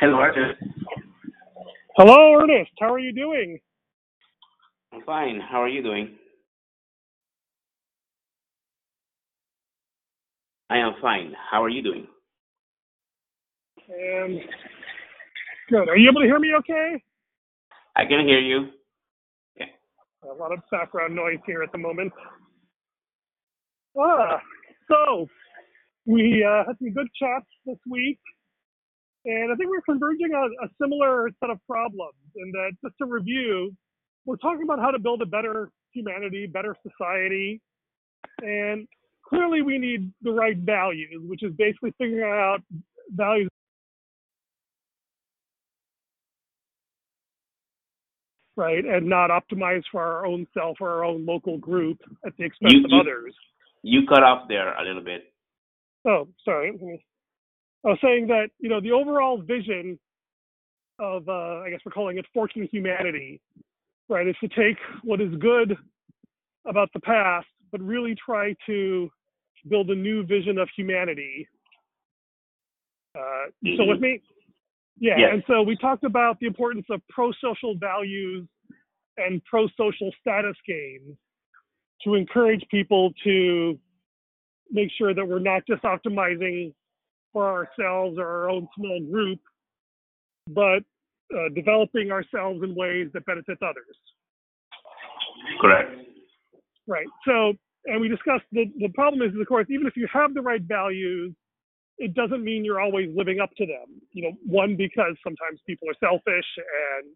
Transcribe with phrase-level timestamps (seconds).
[0.00, 0.54] Hello, Arthur.
[1.96, 2.70] Hello, Ernest.
[2.80, 3.58] How are you doing?
[4.94, 5.38] I'm fine.
[5.40, 6.16] How are you doing?
[10.70, 11.34] I am fine.
[11.50, 12.06] How are you doing?
[13.90, 14.40] And
[15.68, 15.88] good.
[15.90, 17.02] Are you able to hear me okay?
[17.94, 18.68] I can hear you.
[19.60, 19.70] Okay.
[20.24, 22.10] A lot of background noise here at the moment.
[24.00, 24.40] Ah,
[24.88, 25.26] so
[26.06, 28.18] we uh, had some good chats this week,
[29.24, 32.14] and I think we're converging on a similar set of problems.
[32.36, 33.74] And that, just to review,
[34.24, 37.60] we're talking about how to build a better humanity, better society,
[38.42, 38.86] and
[39.26, 42.58] clearly we need the right values, which is basically figuring out
[43.14, 43.48] values
[48.56, 52.44] right and not optimize for our own self or our own local group at the
[52.44, 53.34] expense You of you others.
[53.82, 55.32] you cut off there a little bit.
[56.06, 57.02] Oh, sorry.
[57.84, 59.98] I was saying that you know the overall vision
[60.98, 63.40] of uh, I guess we're calling it forking humanity,
[64.08, 64.26] right?
[64.26, 65.76] Is to take what is good
[66.66, 69.10] about the past, but really try to
[69.68, 71.48] build a new vision of humanity.
[73.16, 74.20] Uh, you still hmm with me?
[74.98, 75.14] Yeah.
[75.18, 75.30] Yes.
[75.32, 78.46] And so we talked about the importance of pro-social values
[79.16, 81.16] and pro-social status games
[82.04, 83.78] to encourage people to
[84.70, 86.72] make sure that we're not just optimizing
[87.32, 89.40] for ourselves or our own small group,
[90.48, 90.82] but
[91.34, 93.96] uh, developing ourselves in ways that benefits others.
[95.60, 95.90] Correct.
[96.86, 97.06] Right.
[97.26, 97.52] So,
[97.86, 100.62] and we discussed the, the problem is, of course, even if you have the right
[100.62, 101.32] values,
[101.98, 104.00] it doesn't mean you're always living up to them.
[104.12, 106.46] You know, one, because sometimes people are selfish
[106.98, 107.12] and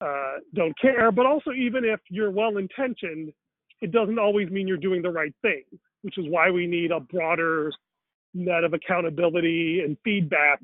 [0.00, 3.32] uh, don't care, but also even if you're well intentioned,
[3.80, 5.62] it doesn't always mean you're doing the right thing,
[6.02, 7.70] which is why we need a broader
[8.34, 10.60] net of accountability and feedback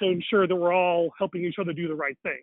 [0.00, 2.42] to ensure that we're all helping each other do the right thing.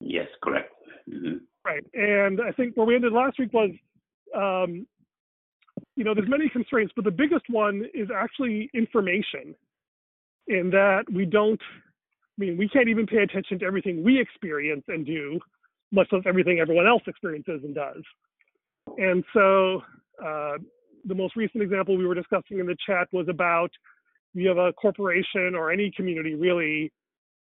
[0.00, 0.72] Yes, correct.
[1.08, 1.84] hmm Right.
[1.92, 3.70] And I think where we ended last week was,
[4.34, 4.86] um,
[5.96, 9.54] you know, there's many constraints, but the biggest one is actually information
[10.46, 14.84] in that we don't, I mean, we can't even pay attention to everything we experience
[14.88, 15.38] and do,
[15.92, 18.02] much less everything everyone else experiences and does.
[18.96, 19.82] And so
[20.24, 20.56] uh,
[21.04, 23.70] the most recent example we were discussing in the chat was about
[24.34, 26.92] you have a corporation or any community really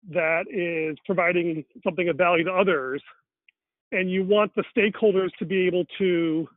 [0.09, 3.01] that is providing something of value to others,
[3.91, 6.47] and you want the stakeholders to be able to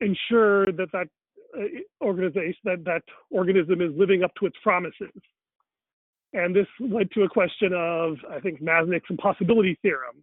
[0.00, 1.08] ensure that that
[1.58, 1.64] uh,
[2.02, 5.10] organization, that that organism is living up to its promises.
[6.32, 10.22] And this led to a question of, I think, Masnick's impossibility theorem,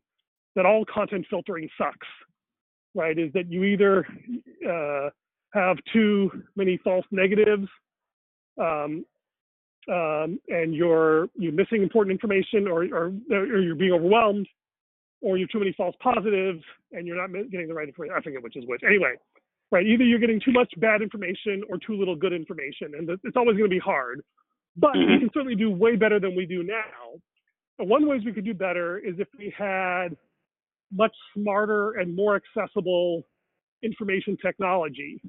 [0.55, 2.07] that all content filtering sucks,
[2.95, 3.19] right?
[3.19, 4.07] Is that you either
[4.67, 5.09] uh,
[5.53, 7.67] have too many false negatives
[8.59, 9.05] um,
[9.91, 14.47] um, and you're you're missing important information or, or or you're being overwhelmed
[15.21, 18.15] or you're too many false positives and you're not getting the right information.
[18.17, 18.81] I forget which is which.
[18.85, 19.13] Anyway,
[19.71, 19.85] right?
[19.85, 23.57] Either you're getting too much bad information or too little good information, and it's always
[23.57, 24.21] going to be hard.
[24.75, 27.19] But we hmm can certainly do way better than we do now.
[27.79, 30.09] And one ways we could do better is if we had
[30.91, 33.23] much smarter and more accessible
[33.83, 35.21] information technology,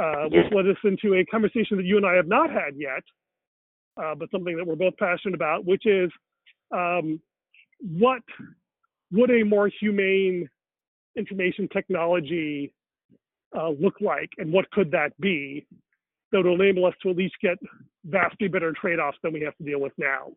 [0.00, 3.02] uh, which led us into a conversation that you and I have not had yet,
[4.02, 6.10] uh, but something that we're both passionate about, which is
[6.72, 7.20] um,
[7.80, 8.22] what
[9.12, 10.48] would a more humane
[11.16, 12.72] information technology
[13.58, 15.66] uh, look like, and what could that be
[16.32, 17.58] that would enable us to at least get
[18.04, 20.30] vastly better trade-offs than we have to deal with now.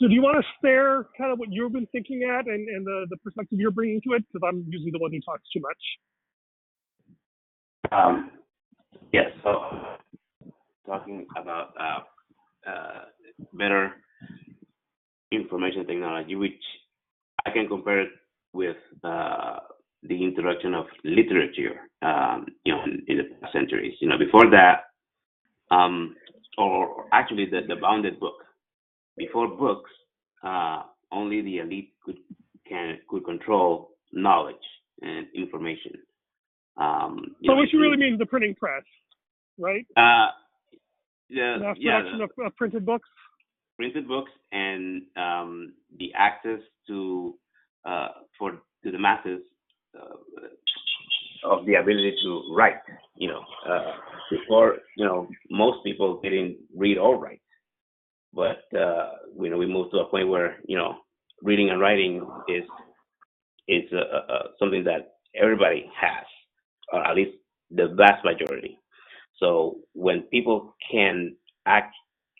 [0.00, 2.86] So, do you want to share kind of what you've been thinking at and, and
[2.86, 4.24] the, the perspective you're bringing to it?
[4.32, 5.76] Because I'm usually the one who talks too much.
[7.92, 8.30] Um,
[9.12, 9.26] yes.
[9.42, 9.60] So
[10.86, 13.04] talking about uh, uh,
[13.52, 13.92] better
[15.32, 16.62] information technology, which
[17.44, 18.10] I can compare it
[18.54, 19.56] with uh,
[20.02, 23.94] the introduction of literature, um, you know, in, in the past centuries.
[24.00, 24.84] You know, before that,
[25.70, 26.16] um,
[26.56, 28.36] or actually the, the bounded book.
[29.24, 29.92] Before books,
[30.42, 30.78] uh,
[31.12, 32.18] only the elite could
[32.70, 33.70] can could control
[34.12, 34.66] knowledge
[35.02, 35.94] and information.
[36.76, 38.84] Um, So, know, what you really mean the printing press,
[39.58, 39.84] right?
[39.96, 40.28] uh,
[41.28, 43.08] the yeah, production the of, of printed books.
[43.76, 45.50] printed books and um,
[45.98, 46.98] the access to
[47.90, 48.08] uh,
[48.38, 48.48] for
[48.82, 49.42] to the masses
[49.98, 50.16] uh,
[51.52, 52.82] of the ability to write.
[53.16, 53.92] You know, uh,
[54.30, 57.42] before you know most people didn't read or write,
[58.34, 59.10] but uh,
[59.40, 60.96] you know we moved to a point where you know
[61.42, 62.64] reading and writing is
[63.68, 66.24] is uh, uh, uh, something that everybody has,
[66.92, 67.32] or at least
[67.70, 68.78] the vast majority.
[69.38, 71.36] So when people can
[71.66, 71.94] act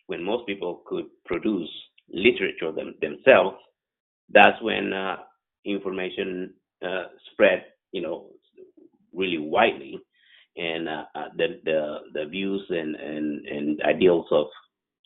[0.06, 1.70] when most people could produce
[2.12, 3.56] literature them, themselves,
[4.30, 5.16] that's when uh,
[5.64, 6.54] information
[6.86, 8.28] uh, spread, you know,
[9.14, 9.98] really widely,
[10.56, 14.46] and uh, uh, the, the the views and, and and ideals of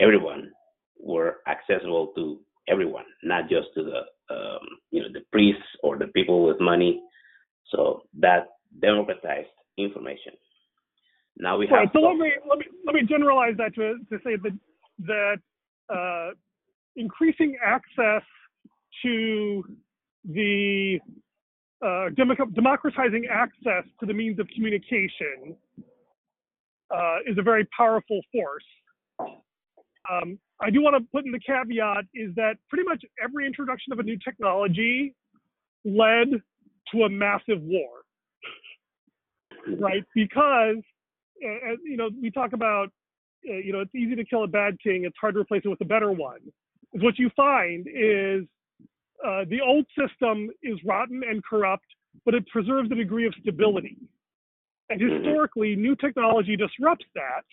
[0.00, 0.50] everyone
[1.04, 6.06] were accessible to everyone, not just to the um, you know the priests or the
[6.08, 7.02] people with money.
[7.70, 8.48] So that
[8.80, 10.32] democratized information.
[11.36, 11.72] Now we have.
[11.72, 11.88] Right.
[11.92, 14.58] So let me let me let me generalize that to to say that
[15.06, 16.30] that uh,
[16.96, 18.22] increasing access
[19.02, 19.64] to
[20.24, 20.98] the
[21.84, 22.08] uh,
[22.54, 25.56] democratizing access to the means of communication
[26.90, 28.64] uh, is a very powerful force.
[30.10, 33.92] Um, I do want to put in the caveat is that pretty much every introduction
[33.92, 35.14] of a new technology
[35.84, 36.28] led
[36.92, 37.90] to a massive war,
[39.78, 40.04] right?
[40.14, 40.78] Because,
[41.44, 42.88] uh, you know, we talk about,
[43.48, 45.68] uh, you know, it's easy to kill a bad king, it's hard to replace it
[45.68, 46.40] with a better one.
[46.92, 48.44] What you find is
[49.24, 51.86] uh, the old system is rotten and corrupt,
[52.24, 53.98] but it preserves a degree of stability.
[54.88, 55.24] And mm-hmm.
[55.24, 57.44] historically, new technology disrupts that,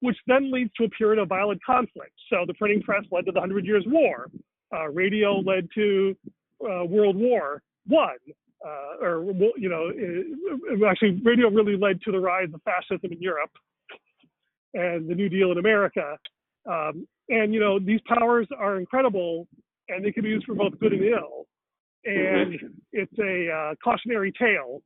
[0.00, 2.12] which then leads to a period of violent conflict.
[2.30, 4.28] So the printing press led to the Hundred Years' War.
[4.74, 6.16] Uh, radio led to
[6.62, 8.16] uh, World War One,
[8.66, 9.24] uh, or
[9.56, 13.50] you know, it, actually, radio really led to the rise of fascism in Europe
[14.74, 16.18] and the New Deal in America.
[16.68, 19.46] Um, and you know, these powers are incredible,
[19.88, 21.46] and they can be used for both good and ill.
[22.04, 22.54] And
[22.92, 24.80] it's a uh, cautionary tale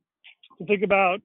[0.57, 1.19] to think about.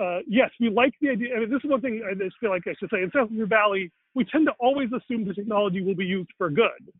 [0.00, 2.62] Uh, yes, we like the idea, and this is one thing I just feel like
[2.66, 3.02] I should say.
[3.02, 6.92] In Central Valley, we tend to always assume the technology will be used for good.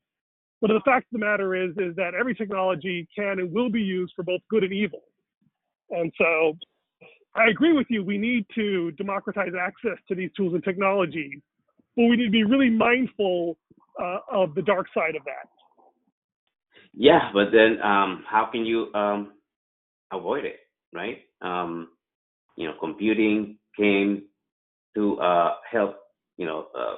[0.61, 3.81] But the fact of the matter is, is that every technology can and will be
[3.81, 5.03] used for both good and evil.
[5.91, 6.55] And so,
[7.37, 8.03] I agree with you.
[8.03, 11.41] We need to democratize access to these tools and technologies,
[11.97, 13.57] but we need to be really mindful
[14.03, 15.49] uh, of the dark side of that.
[16.95, 19.35] Yeah, but then um, how can you um,
[20.13, 20.57] avoid it,
[20.93, 21.19] right?
[21.41, 21.91] Um,
[22.59, 24.25] you know, computing came
[24.97, 25.97] to uh, help,
[26.37, 26.97] you know, uh,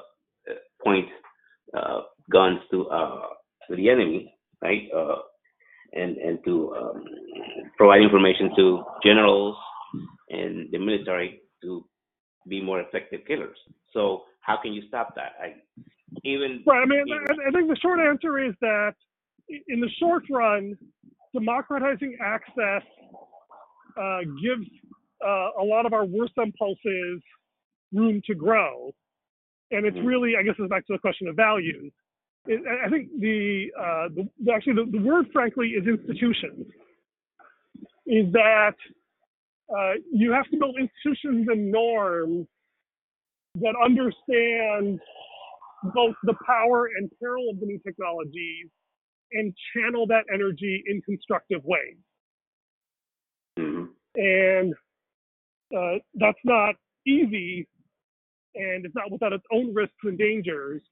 [0.51, 1.07] uh point
[1.77, 2.01] uh,
[2.33, 3.27] guns to uh,
[3.69, 4.89] to the enemy, right?
[5.93, 7.05] and and to um,
[7.77, 9.57] provide information to generals
[10.31, 11.85] and the military to
[12.49, 13.57] be more effective killers.
[13.93, 15.33] So how can you stop that?
[15.43, 15.55] I
[16.25, 16.83] even right.
[16.83, 18.95] I mean, even, I think the short answer is that
[19.69, 20.75] in the short run,
[21.35, 22.83] democratizing access
[24.01, 24.67] uh, gives
[25.25, 27.23] uh, a lot of our worst impulses
[27.93, 28.93] room to grow.
[29.71, 30.07] And it's mm-hmm.
[30.07, 31.93] really, I guess, it's back to the question of values.
[32.47, 36.67] It, I think the, uh, the actually the, the, word, frankly, is institutions.
[38.07, 38.75] Is that
[39.71, 42.47] uh, you have to build institutions and norms
[43.57, 45.01] that understand
[45.95, 48.69] both the power and peril of the new technologies
[49.33, 51.97] and channel that energy in constructive ways.
[53.59, 53.85] Mm-hmm.
[54.17, 54.75] And
[55.77, 56.75] uh, that's not
[57.07, 57.67] easy,
[58.55, 60.83] and it's not without its own risks and dangers.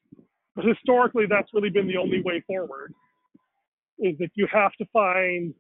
[0.54, 2.92] But historically, that's really been the only way forward.
[3.98, 5.54] Is that you have to find,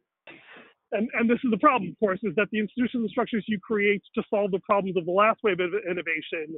[0.92, 3.58] and, and this is the problem, of course, is that the institutions and structures you
[3.60, 6.56] create to solve the problems of the last wave of innovation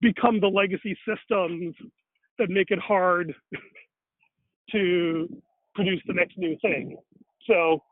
[0.00, 1.74] become the legacy systems
[2.38, 3.34] that make it hard
[4.72, 5.28] to
[5.74, 6.96] produce the next new thing.
[7.46, 7.82] So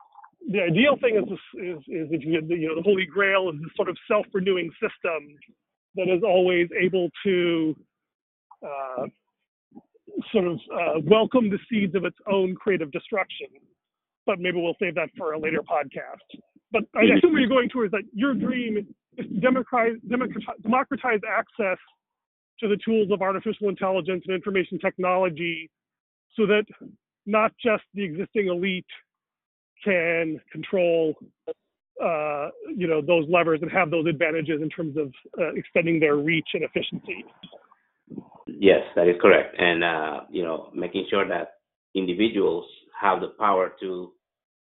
[0.50, 3.71] the ideal thing is is, is if you, you know the holy grail is this
[3.76, 5.37] sort of self-renewing system
[5.97, 7.76] that is always able to
[8.64, 9.07] uh,
[10.33, 13.49] sort of uh, welcome the seeds of its own creative destruction.
[14.26, 16.40] But maybe we'll save that for a later podcast.
[16.71, 19.97] But I assume what you're going towards is that your dream is to democratize,
[20.62, 21.78] democratize access
[22.61, 25.71] to the tools of artificial intelligence and information technology
[26.37, 26.64] so that
[27.25, 28.87] not just the existing elite
[29.85, 31.14] can control
[32.02, 36.16] uh, you know those levers and have those advantages in terms of uh, extending their
[36.16, 37.25] reach and efficiency.
[38.47, 41.54] Yes, that is correct, and uh, you know making sure that
[41.94, 42.64] individuals
[43.00, 44.12] have the power to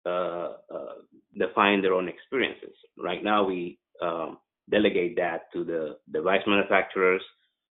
[0.05, 0.95] uh, uh,
[1.37, 2.75] define their own experiences.
[2.97, 4.37] Right now, we um,
[4.69, 7.21] delegate that to the device manufacturers,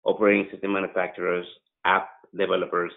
[0.04, 1.46] operating system manufacturers,
[1.84, 2.92] app developers,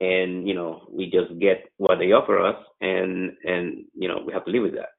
[0.00, 4.32] and you know we just get what they offer us and and you know we
[4.32, 4.90] have to live with that.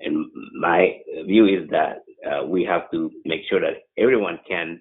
[0.00, 0.26] And
[0.58, 4.80] my view is that uh, we have to make sure that everyone can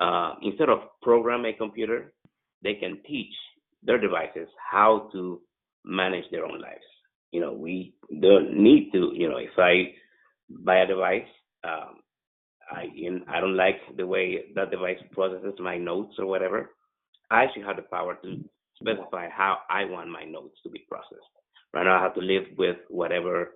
[0.00, 2.12] uh, instead of program a computer
[2.62, 3.34] they can teach
[3.82, 5.40] their devices how to
[5.84, 6.84] manage their own lives.
[7.32, 9.92] You know we don't need to you know if i
[10.64, 11.26] buy a device
[11.64, 11.96] um,
[12.70, 16.70] i in, i don't like the way that device processes my notes or whatever.
[17.30, 18.44] I should have the power to
[18.80, 21.30] specify how I want my notes to be processed.
[21.72, 23.50] Right now, I have to live with whatever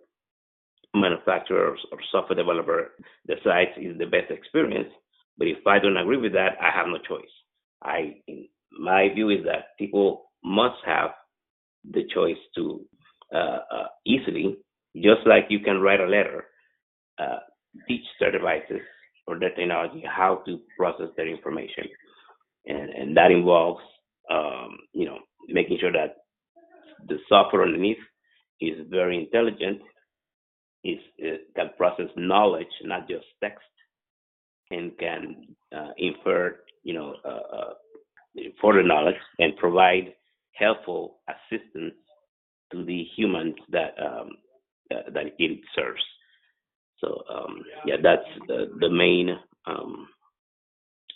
[0.95, 2.93] manufacturer or software developer
[3.27, 4.89] decides is the best experience.
[5.37, 7.31] But if I don't agree with that, I have no choice.
[7.83, 8.17] I,
[8.73, 11.11] my view is that people must have
[11.91, 12.81] the choice to
[13.35, 14.57] uh, uh, easily,
[14.97, 16.47] just like you can write a letter,
[17.19, 17.39] uh,
[17.87, 18.81] teach their devices
[19.27, 21.85] or their technology how to process their information,
[22.67, 23.83] and and that involves,
[24.31, 25.19] um, you know,
[25.49, 26.17] making sure that
[27.09, 27.99] the software underneath
[28.61, 29.81] is very intelligent,
[30.85, 30.99] is
[31.57, 33.65] can process knowledge, not just text,
[34.71, 37.75] and can uh, infer, you know, uh, uh,
[38.61, 40.15] further knowledge and provide
[40.55, 41.95] helpful assistance
[42.73, 44.31] to the humans that um,
[44.91, 46.03] that it serves.
[46.99, 50.09] So um, yeah, that's the the main um,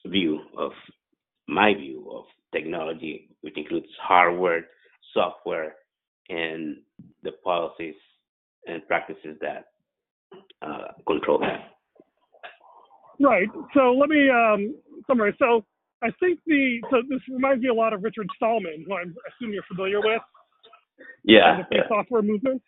[0.07, 0.73] view of
[1.49, 4.67] my view of technology, which includes hardware,
[5.15, 5.75] software,
[6.29, 6.77] and
[7.23, 7.95] the policies
[8.67, 9.67] and practices that
[10.63, 11.71] uh, control that.
[13.21, 13.49] Right.
[13.75, 14.75] So let me um,
[15.07, 15.35] summarize.
[15.39, 15.65] So
[16.03, 19.53] I think the so this reminds me a lot of Richard Stallman, who I assume
[19.53, 20.23] you're familiar with.
[21.25, 21.63] Yeah.
[21.71, 21.83] The yeah.
[21.89, 22.63] software movement.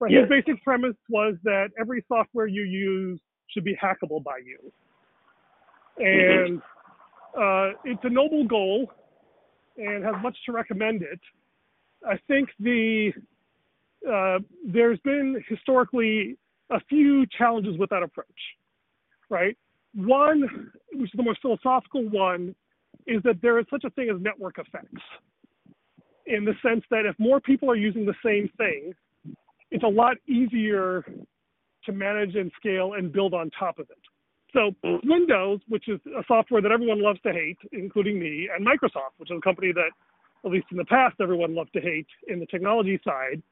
[0.00, 0.12] Right.
[0.12, 0.20] Yeah.
[0.20, 4.72] His basic premise was that every software you use should be hackable by you,
[6.00, 6.52] Mm-hmm.
[6.52, 6.62] and
[7.38, 8.90] uh, it's a noble goal,
[9.76, 11.20] and has much to recommend it.
[12.06, 13.12] I think the
[14.10, 16.36] uh, there's been historically
[16.70, 18.26] a few challenges with that approach,
[19.30, 19.56] right?
[19.94, 22.54] One, which is the more philosophical one,
[23.06, 25.02] is that there is such a thing as network effects,
[26.26, 28.94] in the sense that if more people are using the same thing,
[29.70, 31.04] it's a lot easier
[31.84, 33.98] to manage and scale and build on top of it.
[34.54, 34.72] So
[35.04, 39.30] Windows, which is a software that everyone loves to hate, including me, and Microsoft, which
[39.30, 39.90] is a company that,
[40.44, 43.42] at least in the past, everyone loved to hate in the technology side,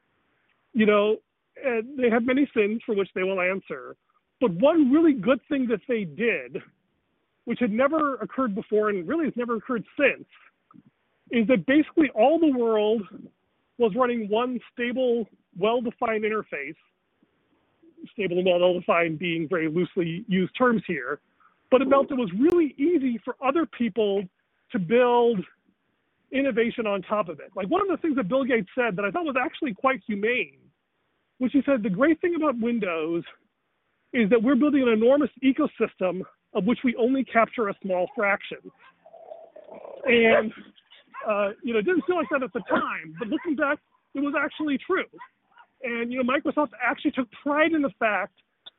[0.73, 1.17] you know,
[1.55, 3.95] they have many sins for which they will answer.
[4.39, 6.61] But one really good thing that they did,
[7.45, 10.25] which had never occurred before and really has never occurred since,
[11.31, 13.03] is that basically all the world
[13.77, 16.75] was running one stable, well defined interface.
[18.11, 21.19] Stable and well defined being very loosely used terms here.
[21.71, 24.23] But it meant it was really easy for other people
[24.71, 25.39] to build
[26.31, 27.51] innovation on top of it.
[27.55, 30.01] Like one of the things that Bill Gates said that I thought was actually quite
[30.05, 30.57] humane,
[31.37, 33.23] which he said the great thing about Windows
[34.13, 36.21] is that we're building an enormous ecosystem
[36.53, 38.59] of which we only capture a small fraction.
[40.05, 40.51] And
[41.27, 43.79] uh, you know, it didn't feel like that at the time, but looking back,
[44.13, 45.05] it was actually true.
[45.83, 48.33] And you know, Microsoft actually took pride in the fact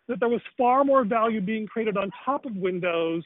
[0.08, 3.22] that there was far more value being created on top of Windows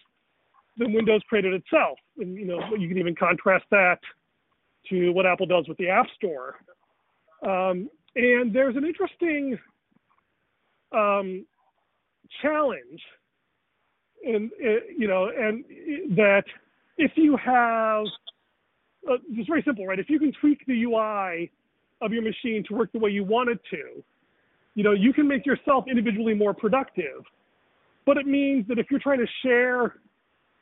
[0.77, 1.99] than Windows created itself.
[2.19, 3.99] And you know, you can even contrast that
[4.91, 6.57] to what Apple does with the App Store.
[7.43, 9.59] Um, and there's an interesting
[10.93, 11.45] um,
[12.43, 13.01] challenge,
[14.25, 15.65] and uh, you know, and
[16.17, 16.45] that
[16.97, 18.07] if you have,
[19.09, 19.99] uh, it's very simple, right?
[19.99, 21.51] If you can tweak the UI
[22.01, 24.03] of your machine to work the way you want it to,
[24.75, 27.25] you know, you can make yourself individually more productive.
[28.07, 29.97] But it means that if you're trying to share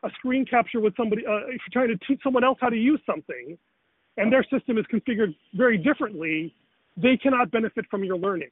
[0.02, 2.76] a screen capture with somebody, uh, if you're trying to teach someone else how to
[2.76, 3.58] use something,
[4.16, 6.54] and their system is configured very differently,
[6.96, 8.48] they cannot benefit from your learning.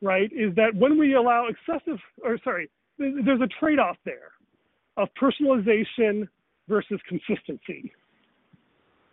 [0.00, 0.30] Right?
[0.32, 4.30] Is that when we allow excessive, or sorry, there's a trade off there
[4.96, 6.28] of personalization
[6.68, 7.92] versus consistency.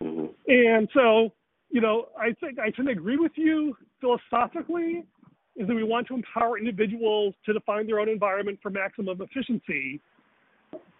[0.02, 0.26] Mm-hmm.
[0.48, 1.32] And so,
[1.74, 5.04] you know, I think I can agree with you philosophically
[5.56, 10.00] is that we want to empower individuals to define their own environment for maximum efficiency.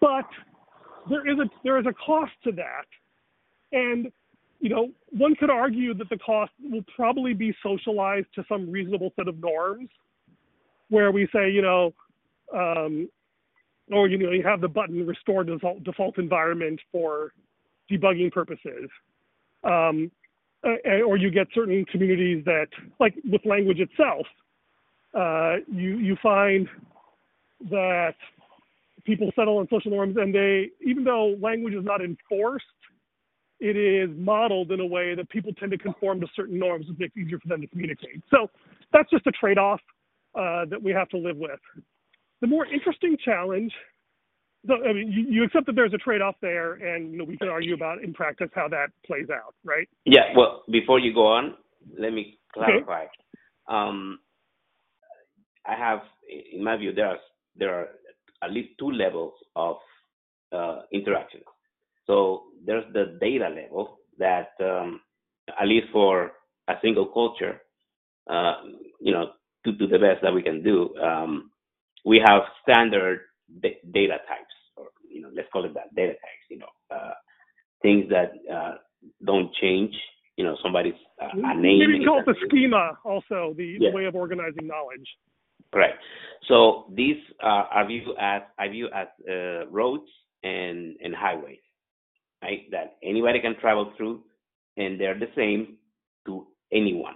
[0.00, 0.26] But
[1.08, 2.86] there is a there is a cost to that.
[3.70, 4.10] And
[4.58, 9.12] you know, one could argue that the cost will probably be socialized to some reasonable
[9.14, 9.90] set of norms,
[10.88, 11.94] where we say, you know,
[12.52, 13.08] um,
[13.92, 17.32] or you know, you have the button restore default, default environment for
[17.88, 18.90] debugging purposes,
[19.62, 20.10] um,
[20.64, 22.68] uh, or you get certain communities that,
[23.00, 24.26] like with language itself,
[25.14, 26.68] uh, you you find
[27.70, 28.14] that
[29.04, 32.64] people settle on social norms, and they, even though language is not enforced,
[33.60, 36.98] it is modeled in a way that people tend to conform to certain norms, which
[36.98, 38.22] makes it easier for them to communicate.
[38.30, 38.48] So
[38.92, 39.80] that's just a trade-off
[40.34, 41.60] uh, that we have to live with.
[42.40, 43.72] The more interesting challenge,
[44.66, 47.36] so, I mean, you, you accept that there's a trade-off there, and you know, we
[47.36, 49.88] can argue about in practice how that plays out, right?
[50.04, 50.32] Yeah.
[50.36, 51.54] Well, before you go on,
[51.98, 52.84] let me Okay.
[52.84, 53.04] clarify.
[53.68, 54.20] Um,
[55.66, 56.00] I have,
[56.52, 57.18] in my view, there are
[57.56, 57.88] there are
[58.42, 59.76] at least two levels of
[60.52, 61.40] uh, interaction.
[62.06, 65.00] So there's the data level that, um,
[65.60, 66.32] at least for
[66.68, 67.60] a single culture,
[68.28, 68.54] uh,
[69.00, 69.32] you know,
[69.64, 71.50] to do the best that we can do, um,
[72.04, 73.20] we have standard
[73.60, 76.44] data types, or you know, let's call it that data types.
[76.50, 77.14] You know, uh,
[77.82, 78.74] things that uh,
[79.24, 79.94] don't change.
[80.36, 81.78] You know, somebody's uh, a name.
[81.78, 85.06] Maybe call it the schema, also the, the way of organizing knowledge.
[85.72, 85.94] Right.
[86.48, 90.08] So these uh, are viewed as I view as uh, roads
[90.42, 91.58] and and highways,
[92.42, 92.62] right?
[92.70, 94.22] That anybody can travel through,
[94.76, 95.76] and they're the same
[96.26, 97.14] to anyone.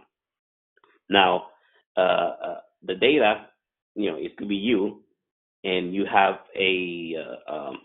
[1.11, 1.47] Now,
[1.97, 3.47] uh, uh the data,
[3.95, 5.03] you know, it could be you,
[5.69, 7.79] and you have a, uh, um,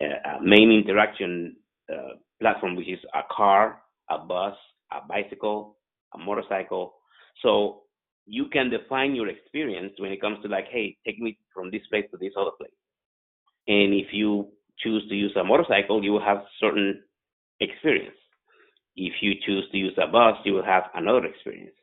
[0.00, 1.56] a main interaction
[1.92, 4.54] uh, platform, which is a car, a bus,
[4.92, 5.76] a bicycle,
[6.14, 6.94] a motorcycle.
[7.42, 7.82] So
[8.26, 11.82] you can define your experience when it comes to like, hey, take me from this
[11.90, 12.78] place to this other place.
[13.66, 17.02] And if you choose to use a motorcycle, you will have certain
[17.60, 18.16] experience.
[18.96, 21.74] If you choose to use a bus, you will have another experience.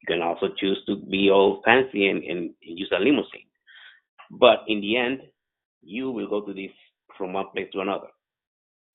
[0.00, 3.49] You can also choose to be all fancy and, and use a limousine.
[4.30, 5.20] But in the end,
[5.82, 6.70] you will go to this
[7.18, 8.08] from one place to another.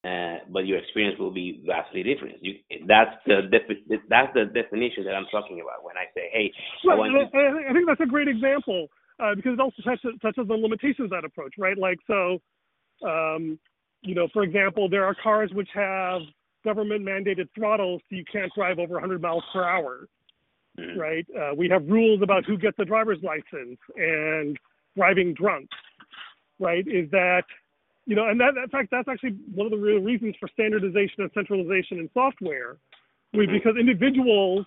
[0.05, 2.37] Uh, but your experience will be vastly different.
[2.39, 2.53] You,
[2.87, 6.51] that's the defi- that's the definition that I'm talking about when I say, "Hey,
[6.83, 8.87] I, want I, I think that's a great example
[9.19, 11.77] uh, because it also touches, touches on limitations of that approach, right?
[11.77, 12.39] Like, so,
[13.03, 13.57] um,
[14.01, 16.21] you know, for example, there are cars which have
[16.63, 20.07] government mandated throttles, so you can't drive over 100 miles per hour,
[20.79, 20.99] mm-hmm.
[20.99, 21.25] right?
[21.35, 24.57] Uh, we have rules about who gets a driver's license and
[24.95, 25.69] driving drunk,
[26.59, 26.85] right?
[26.87, 27.43] Is that
[28.05, 31.23] you know, and that, in fact, that's actually one of the real reasons for standardization
[31.23, 32.77] and centralization in software,
[33.33, 33.53] was mm-hmm.
[33.53, 34.65] because individuals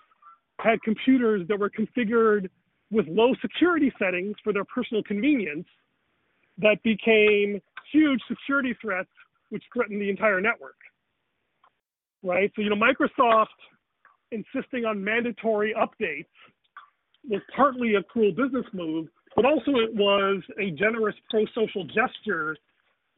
[0.59, 2.49] had computers that were configured
[2.91, 5.65] with low security settings for their personal convenience
[6.57, 9.09] that became huge security threats
[9.49, 10.75] which threatened the entire network.
[12.21, 12.51] Right?
[12.55, 13.45] So, you know, Microsoft
[14.31, 16.25] insisting on mandatory updates
[17.27, 19.07] was partly a cruel business move,
[19.39, 22.57] but also it was a generous pro social gesture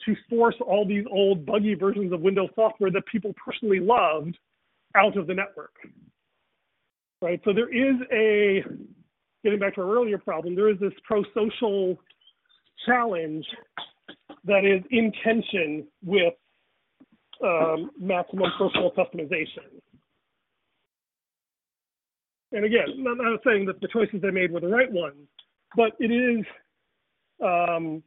[0.06, 4.38] to force all these old buggy versions of Windows software that people personally loved
[4.96, 5.74] out of the network.
[7.24, 7.42] Right?
[7.44, 8.64] So there is a,
[9.44, 11.98] getting back to our earlier problem, there is this pro social
[12.86, 13.44] challenge
[14.44, 16.36] that is in tension with
[17.44, 19.82] um, maximum personal customization.
[22.52, 25.28] And again, I'm not saying that the choices they made were the right ones,
[25.76, 26.46] but it is
[27.44, 28.04] um,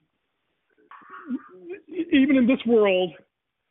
[2.12, 3.12] even in this world,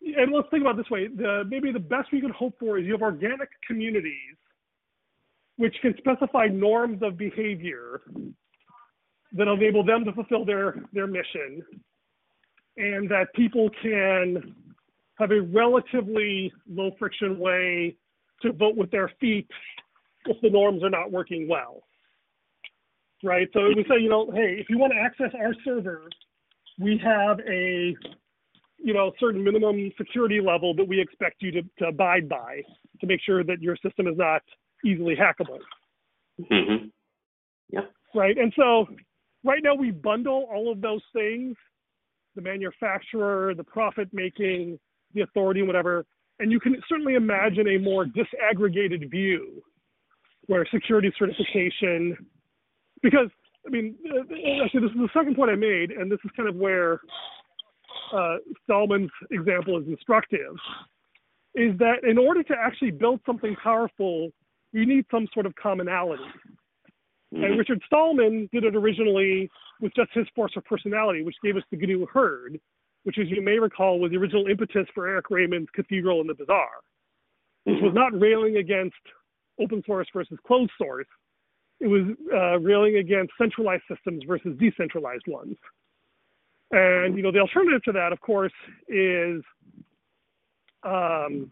[0.02, 2.86] and let's think about this way: the, maybe the best we can hope for is
[2.86, 4.38] you have organic communities
[5.58, 8.02] which can specify norms of behavior
[9.34, 11.64] that enable them to fulfill their their mission,
[12.78, 14.56] and that people can
[15.20, 17.96] have a relatively low friction way
[18.42, 19.48] to vote with their feet
[20.26, 21.84] if the norms are not working well.
[23.24, 23.48] Right.
[23.54, 26.10] So we say, you know, hey, if you want to access our server,
[26.80, 27.96] we have a
[28.78, 32.62] you know certain minimum security level that we expect you to, to abide by
[33.00, 34.42] to make sure that your system is not
[34.86, 35.60] easily hackable.
[36.40, 36.88] Mm-hmm.
[37.70, 37.82] Yeah.
[38.14, 38.38] Right.
[38.38, 38.88] And so
[39.44, 41.56] right now we bundle all of those things,
[42.36, 44.80] the manufacturer, the profit making,
[45.14, 46.06] the authority, whatever.
[46.40, 49.64] And you can certainly imagine a more disaggregated view
[50.48, 52.18] where security certification,
[53.04, 53.30] because
[53.66, 54.22] I mean, uh,
[54.64, 57.00] actually, this is the second point I made, and this is kind of where
[58.14, 60.56] uh, Stallman's example is instructive.
[61.56, 64.32] Is that in order to actually build something powerful,
[64.72, 66.24] you need some sort of commonality.
[67.34, 67.44] Mm-hmm.
[67.44, 71.64] And Richard Stallman did it originally with just his force of personality, which gave us
[71.72, 72.60] the GNU Hurd,
[73.04, 76.34] which, as you may recall, was the original impetus for Eric Raymond's Cathedral and the
[76.34, 76.82] Bazaar,
[77.66, 78.96] which was not railing against
[79.60, 81.08] open source versus closed source,
[81.84, 85.58] it was uh, railing against centralized systems versus decentralized ones.
[86.72, 88.54] And you know, the alternative to that, of course,
[88.88, 89.44] is
[90.84, 91.52] um,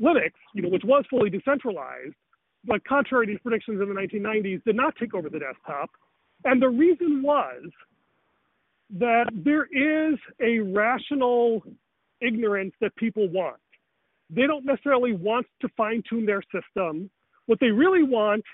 [0.00, 2.14] Linux, you know, which was fully decentralized,
[2.64, 5.90] but contrary to predictions in the 1990s, did not take over the desktop.
[6.44, 7.62] And the reason was
[8.98, 11.62] that there is a rational
[12.22, 13.60] ignorance that people want.
[14.30, 17.10] They don't necessarily want to fine tune their system.
[17.44, 18.44] What they really want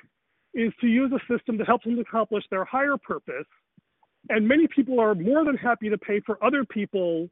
[0.55, 3.47] is to use a system that helps them accomplish their higher purpose.
[4.29, 7.29] And many people are more than happy to pay for other people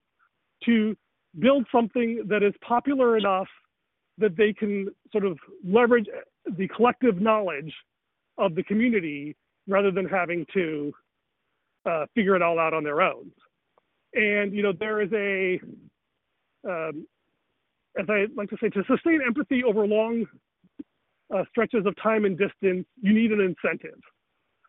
[0.64, 0.96] to
[1.38, 3.46] build something that is popular enough
[4.18, 6.06] that they can sort of leverage
[6.56, 7.72] the collective knowledge
[8.38, 9.36] of the community
[9.68, 10.92] rather than having to
[11.86, 13.30] uh, figure it all out on their own.
[14.14, 15.60] And you know there is a
[16.68, 17.06] um,
[17.98, 20.26] as I like to say, to sustain empathy over long
[21.34, 24.00] uh, stretches of time and distance, you need an incentive,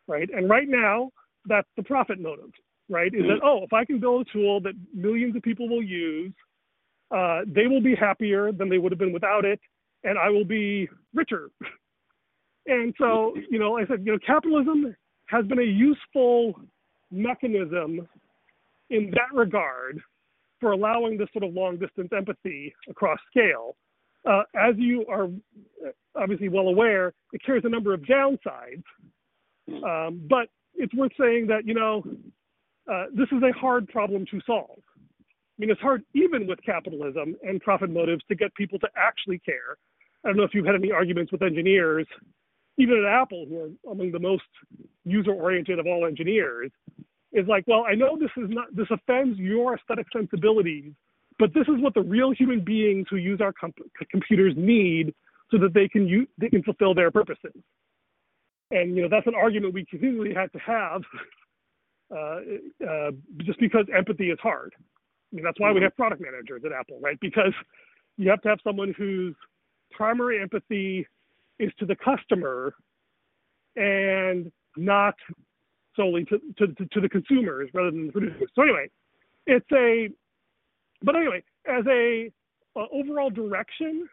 [0.06, 0.28] right?
[0.34, 1.10] And right now,
[1.46, 2.50] that's the profit motive,
[2.88, 3.12] right?
[3.14, 6.32] Is that oh, if I can build a tool that millions of people will use,
[7.10, 9.60] uh, they will be happier than they would have been without it,
[10.04, 11.50] and I will be richer.
[12.66, 14.94] and so, you know, I said, you know, capitalism
[15.26, 16.54] has been a useful
[17.10, 18.08] mechanism
[18.90, 20.00] in that regard
[20.60, 23.76] for allowing this sort of long distance empathy across scale.
[24.28, 25.28] Uh, as you are
[26.14, 28.84] obviously well aware, it carries a number of downsides.
[29.68, 32.02] Um, but it's worth saying that, you know,
[32.92, 34.80] uh, this is a hard problem to solve.
[34.98, 39.38] I mean, it's hard even with capitalism and profit motives to get people to actually
[39.38, 39.76] care.
[40.24, 42.06] I don't know if you've had any arguments with engineers,
[42.78, 44.44] even at Apple, who are among the most
[45.04, 46.70] user oriented of all engineers,
[47.32, 50.92] is like, well, I know this is not this offends your aesthetic sensibilities,
[51.38, 53.78] but this is what the real human beings who use our comp-
[54.10, 55.14] computers need
[55.50, 57.52] so that they can use, they can fulfill their purposes.
[58.70, 61.02] And you know that's an argument we continually had to have,
[62.14, 63.10] uh, uh,
[63.44, 64.74] just because empathy is hard.
[64.78, 65.84] I mean that's why we mm-hmm.
[65.84, 67.18] have product managers at Apple, right?
[67.20, 67.52] Because
[68.16, 69.34] you have to have someone whose
[69.90, 71.06] primary empathy
[71.58, 72.74] is to the customer
[73.76, 75.14] and not
[75.96, 78.48] solely to, to, to, the consumers rather than the producers.
[78.54, 78.88] So anyway,
[79.46, 80.08] it's a,
[81.02, 82.32] but anyway, as a
[82.76, 84.08] uh, overall direction,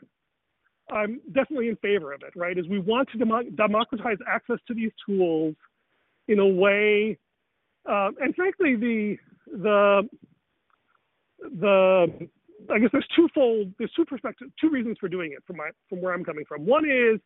[0.91, 2.33] I'm definitely in favor of it.
[2.35, 5.55] Right, is we want to dem- democratize access to these tools
[6.27, 7.17] in a way,
[7.87, 10.09] um, and frankly, the the
[11.59, 12.29] the
[12.71, 16.01] I guess there's twofold, there's two perspectives, two reasons for doing it from my from
[16.01, 16.65] where I'm coming from.
[16.65, 17.19] One is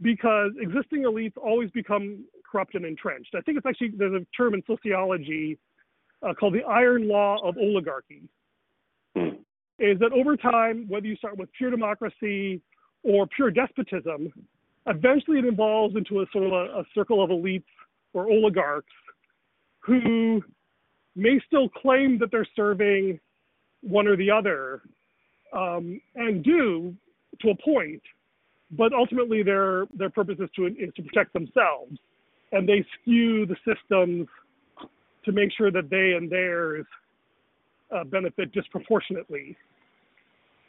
[0.00, 3.34] because existing elites always become corrupt and entrenched.
[3.36, 5.58] I think it's actually there's a term in sociology
[6.26, 8.22] uh, called the iron law of oligarchy.
[9.80, 12.60] Is that over time, whether you start with pure democracy
[13.02, 14.30] or pure despotism,
[14.86, 17.64] eventually it evolves into a sort of a, a circle of elites
[18.12, 18.92] or oligarchs
[19.80, 20.42] who
[21.16, 23.18] may still claim that they're serving
[23.82, 24.82] one or the other,
[25.54, 26.94] um, and do
[27.40, 28.02] to a point,
[28.72, 31.96] but ultimately their their purpose is to is to protect themselves,
[32.52, 34.28] and they skew the systems
[35.24, 36.86] to make sure that they and theirs
[37.94, 39.56] uh, benefit disproportionately,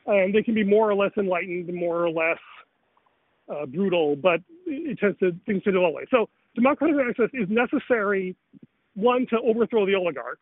[0.07, 2.39] and they can be more or less enlightened, more or less
[3.49, 6.05] uh, brutal, but it tends to things to do all way.
[6.09, 8.35] So democratic access is necessary,
[8.95, 10.41] one to overthrow the oligarchs,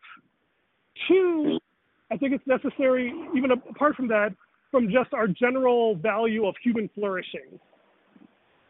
[1.08, 1.60] two.
[2.12, 4.30] I think it's necessary, even apart from that,
[4.72, 7.60] from just our general value of human flourishing,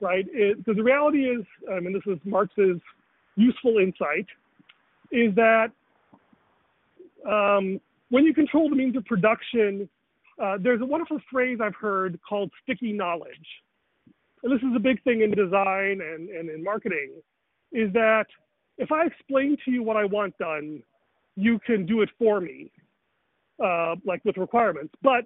[0.02, 0.26] right?
[0.58, 2.80] Because the reality is, I mean, this is Marx's
[3.36, 4.28] useful insight,
[5.12, 5.72] is that
[7.28, 9.90] um, when you control the means of production,
[10.42, 13.48] uh, there's a wonderful phrase I've heard called sticky knowledge.
[14.44, 17.12] And this is a big thing in design and, and in marketing,
[17.72, 18.26] is that
[18.78, 20.82] if I explain to you what I want done,
[21.36, 22.72] you can do it for me,
[23.64, 24.94] uh, like with requirements.
[25.02, 25.26] But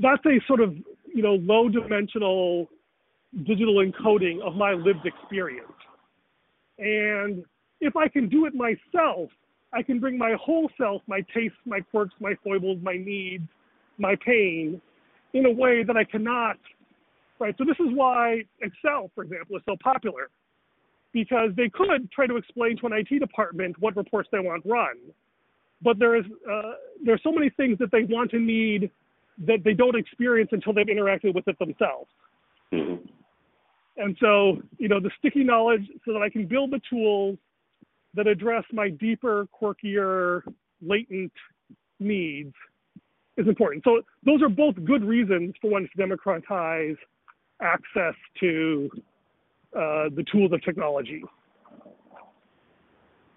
[0.00, 0.74] that's a sort of
[1.14, 2.68] you know low dimensional
[3.44, 5.72] digital encoding of my lived experience.
[6.78, 7.44] And
[7.80, 9.30] if I can do it myself,
[9.72, 13.48] I can bring my whole self, my tastes, my quirks, my foibles, my needs,
[13.98, 14.80] my pain,
[15.32, 16.58] in a way that I cannot.
[17.38, 17.54] Right.
[17.58, 20.28] So this is why Excel, for example, is so popular,
[21.12, 24.96] because they could try to explain to an IT department what reports they want run,
[25.82, 26.72] but there is uh,
[27.04, 28.90] there are so many things that they want to need
[29.46, 32.10] that they don't experience until they've interacted with it themselves.
[32.72, 33.06] Mm-hmm.
[33.96, 37.38] And so, you know, the sticky knowledge so that I can build the tools
[38.14, 40.42] that address my deeper, quirkier,
[40.80, 41.32] latent
[41.98, 42.54] needs
[43.36, 43.84] is important.
[43.84, 46.96] So those are both good reasons for one to democratize
[47.60, 48.90] access to
[49.74, 51.22] uh, the tools of technology.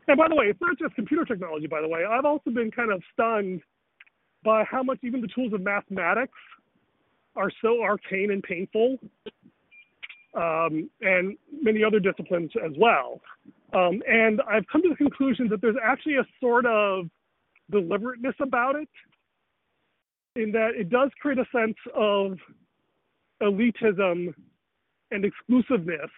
[0.08, 2.04] And by the way, it's not just computer technology, by the way.
[2.06, 3.62] I've also been kind of stunned
[4.44, 6.38] by how much even the tools of mathematics
[7.36, 8.98] are so arcane and painful,
[10.36, 13.22] um, and many other disciplines as well.
[13.74, 17.06] Um, and I've come to the conclusion that there's actually a sort of
[17.72, 18.90] deliberateness about it,
[20.36, 22.38] in that it does create a sense of
[23.42, 24.34] elitism
[25.12, 26.10] and exclusiveness.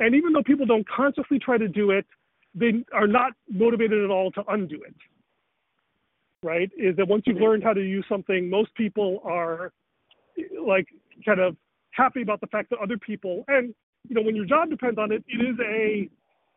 [0.00, 2.06] And even though people don't consciously try to do it,
[2.54, 4.94] they are not motivated at all to undo it
[6.44, 6.70] right?
[6.76, 9.72] Is that once you've learned how to use something, most people are
[10.64, 10.86] like
[11.24, 11.56] kind of
[11.94, 13.74] happy about the fact that other people, and
[14.08, 16.08] you know, when your job depends on it, it is a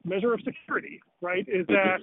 [0.07, 1.45] measure of security, right?
[1.47, 1.99] Is that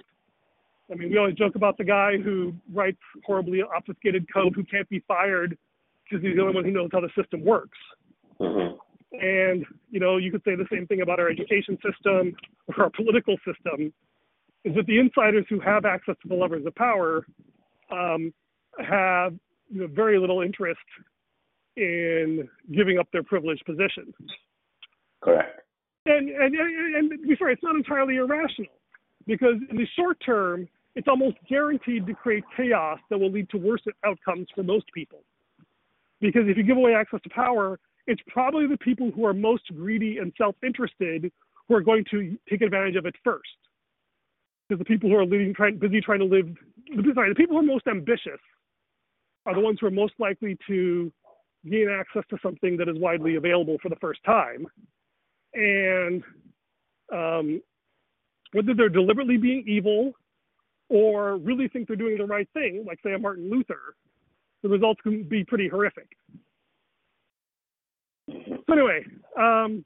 [0.91, 4.87] I mean, we always joke about the guy who writes horribly obfuscated code who can't
[4.89, 5.57] be fired
[6.03, 7.77] because he's the only one who knows how the system works.
[8.39, 8.75] Mm-hmm.
[9.13, 12.35] And, you know, you could say the same thing about our education system
[12.67, 13.91] or our political system,
[14.63, 17.25] is that the insiders who have access to the levers of power
[17.91, 18.33] um,
[18.77, 19.33] have
[19.69, 20.79] you know, very little interest
[21.77, 24.13] in giving up their privileged position.
[25.21, 25.61] Correct.
[26.05, 28.71] And, and, and, be fair, it's not entirely irrational
[29.25, 33.57] because in the short term, it's almost guaranteed to create chaos that will lead to
[33.57, 35.23] worse outcomes for most people.
[36.21, 39.63] Because if you give away access to power, it's probably the people who are most
[39.75, 41.31] greedy and self-interested
[41.67, 43.49] who are going to take advantage of it first.
[44.69, 46.47] Because the people who are leading, trying, busy trying to live,
[47.13, 48.39] sorry, the people who are most ambitious
[49.45, 51.11] are the ones who are most likely to
[51.69, 54.67] gain access to something that is widely available for the first time.
[55.53, 56.23] And
[57.13, 57.61] um,
[58.51, 60.13] whether they're deliberately being evil
[60.89, 63.95] or really think they're doing the right thing, like say a Martin Luther,
[64.63, 66.07] the results can be pretty horrific.
[68.27, 69.05] So anyway,
[69.37, 69.85] um,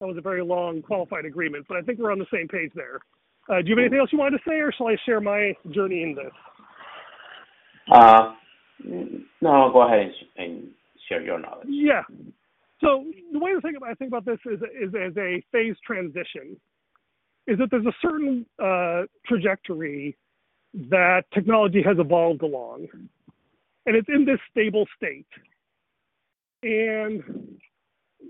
[0.00, 2.70] that was a very long qualified agreement, but I think we're on the same page
[2.74, 3.00] there.
[3.48, 5.54] Uh, do you have anything else you wanted to say, or shall I share my
[5.70, 6.32] journey in this?
[7.90, 8.34] Uh,
[8.84, 10.68] no, go ahead and, and
[11.08, 11.68] share your knowledge.
[11.68, 12.02] Yeah.
[12.80, 15.76] So the way to think about I think about this is is as a phase
[15.86, 16.56] transition,
[17.46, 20.16] is that there's a certain uh, trajectory
[20.90, 22.88] that technology has evolved along,
[23.86, 25.26] and it's in this stable state.
[26.62, 27.22] And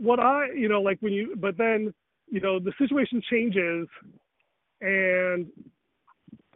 [0.01, 1.95] what I, you know, like when you, but then,
[2.29, 3.88] you know, the situation changes,
[4.81, 5.47] and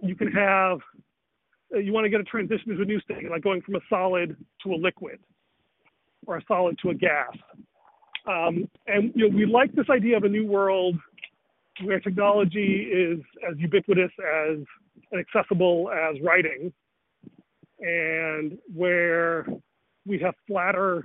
[0.02, 0.78] you can have
[1.72, 4.36] you want to get a transition to a new state, like going from a solid
[4.62, 5.18] to a liquid
[6.26, 7.32] or a solid to a gas.
[8.26, 10.96] Um, and you know, we like this idea of a new world
[11.84, 14.58] where technology is as ubiquitous as
[15.12, 16.72] and accessible as writing,
[17.80, 19.46] and where
[20.06, 21.04] we have flatter,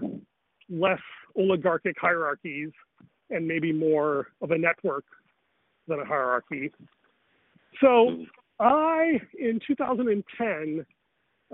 [0.69, 0.99] less
[1.37, 2.71] oligarchic hierarchies,
[3.29, 5.05] and maybe more of a network
[5.87, 6.71] than a hierarchy.
[7.81, 8.25] So
[8.59, 10.85] I, in 2010,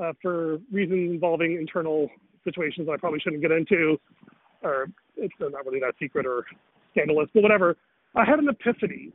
[0.02, 2.10] uh, for reasons involving internal
[2.44, 3.98] situations that I probably shouldn't get into,
[4.64, 6.46] or it's not really that secret or
[6.92, 7.78] scandalous, but whatever,
[8.16, 9.12] I had an epiphany.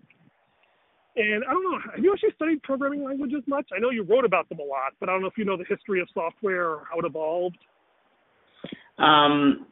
[1.16, 3.68] And I don't know, have you actually studied programming languages much?
[3.74, 5.56] I know you wrote about them a lot, but I don't know if you know
[5.56, 7.58] the history of software or how it evolved.
[8.98, 9.66] Um,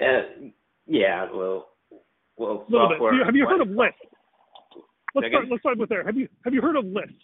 [0.00, 0.48] uh,
[0.86, 1.68] yeah, well,
[2.36, 3.24] well, software.
[3.24, 4.07] Have you heard of Lisp?
[5.14, 5.46] Let's start.
[5.50, 6.04] Let's start with there.
[6.04, 7.14] Have you have you heard of Lisp?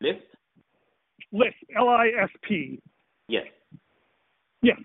[0.00, 0.22] Lisp.
[1.32, 1.56] Lisp.
[1.76, 2.80] L I S P.
[3.28, 3.46] Yes.
[4.62, 4.78] Yes.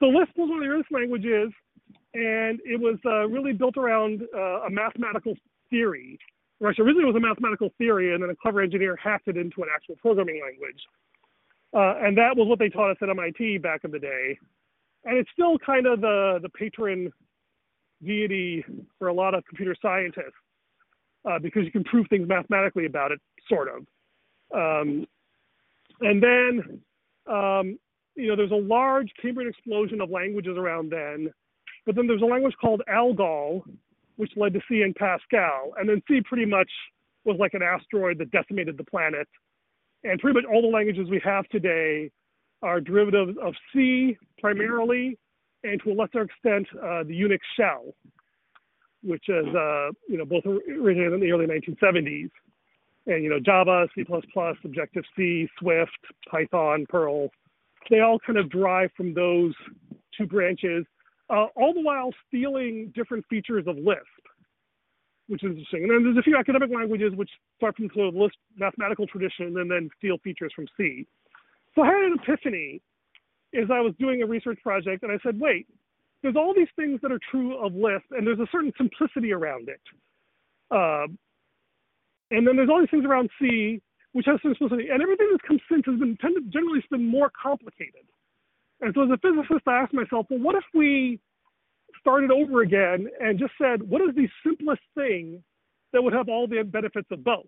[0.00, 1.52] So Lisp was one of the earliest languages,
[2.14, 5.34] and it was uh, really built around uh, a mathematical
[5.70, 6.18] theory.
[6.60, 6.70] Right.
[6.70, 9.62] actually, originally it was a mathematical theory, and then a clever engineer hacked it into
[9.62, 10.80] an actual programming language.
[11.74, 14.38] Uh, and that was what they taught us at MIT back in the day.
[15.04, 17.12] And it's still kind of the the patron
[18.02, 18.64] deity
[18.98, 20.38] for a lot of computer scientists
[21.24, 23.86] uh, because you can prove things mathematically about it, sort of.
[24.54, 25.06] Um,
[26.00, 26.80] and then,
[27.26, 27.78] um,
[28.14, 31.30] you know, there's a large Cambrian explosion of languages around then,
[31.86, 33.64] but then there's a language called Algol,
[34.16, 35.72] which led to C and Pascal.
[35.78, 36.70] And then C pretty much
[37.24, 39.28] was like an asteroid that decimated the planet.
[40.04, 42.10] And pretty much all the languages we have today
[42.62, 45.18] are derivatives of C primarily,
[45.64, 47.94] and to a lesser extent, uh, the Unix shell
[49.02, 52.30] which is uh, you know both originated in the early 1970s,
[53.06, 54.04] and you know Java, C++,
[54.64, 55.98] Objective C, Swift,
[56.30, 57.30] Python, Perl,
[57.90, 59.54] they all kind of derive from those
[60.16, 60.84] two branches,
[61.30, 64.00] uh, all the while stealing different features of Lisp,
[65.28, 65.84] which is interesting.
[65.84, 69.70] And then there's a few academic languages which start from the Lisp mathematical tradition and
[69.70, 71.06] then steal features from C.
[71.74, 72.82] So I had an epiphany
[73.54, 75.66] as I was doing a research project, and I said, wait,
[76.22, 79.68] there's all these things that are true of Lisp, and there's a certain simplicity around
[79.68, 79.80] it.
[80.70, 81.06] Uh,
[82.30, 83.80] and then there's all these things around C,
[84.12, 84.90] which has some simplicity.
[84.90, 88.04] And everything that's come since has been tended, generally been more complicated.
[88.80, 91.20] And so as a physicist, I asked myself, well, what if we
[92.00, 95.42] started over again and just said, what is the simplest thing
[95.92, 97.46] that would have all the benefits of both?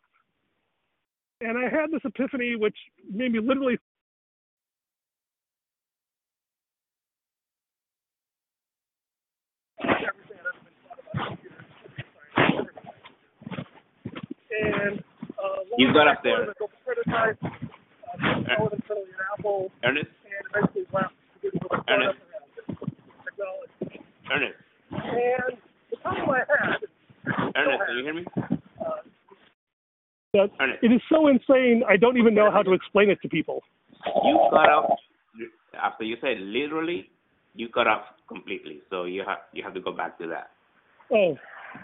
[1.41, 2.77] And I had this epiphany, which
[3.11, 3.79] made me literally
[14.61, 15.01] and
[15.39, 16.53] uh, you got up there.
[16.85, 18.57] Prototype, uh,
[19.39, 20.11] Apple, Ernest.
[20.55, 21.13] And left
[21.89, 22.19] Ernest.
[24.31, 24.57] Ernest.
[24.91, 25.59] And
[25.91, 26.81] the problem I had.
[27.57, 28.25] Ernest, can you hear me?
[30.33, 31.83] that Ernest, it is so insane.
[31.89, 33.63] I don't even know how to explain it to people.
[34.25, 34.99] You got off
[35.83, 37.11] after you said literally.
[37.55, 40.51] You cut off completely, so you have you have to go back to that.
[41.13, 41.37] Oh,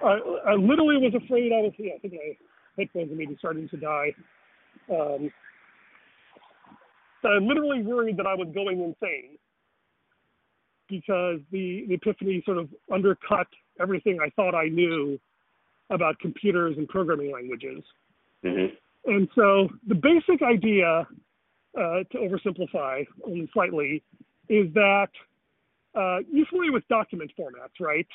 [0.05, 1.73] I, I literally was afraid I was.
[1.77, 2.37] Yeah, I think my
[2.77, 4.15] headphones are maybe starting to die.
[4.91, 5.31] Um,
[7.25, 9.39] I literally worried that I was going insane
[10.89, 13.49] because the, the epiphany sort of undercut
[13.81, 15.19] everything I thought I knew
[15.91, 17.83] about computers and programming languages.
[18.45, 18.75] Mm-hmm.
[19.11, 21.07] And so the basic idea,
[21.77, 24.03] uh, to oversimplify only slightly,
[24.49, 25.09] is that
[25.95, 28.07] uh, you're familiar with document formats, right?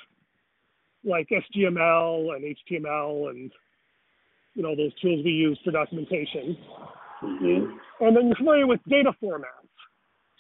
[1.04, 3.52] Like SGML and HTML and
[4.54, 6.58] you know those tools we use for documentation.
[7.24, 8.06] Mm-hmm.
[8.06, 9.70] And then you're familiar with data formats,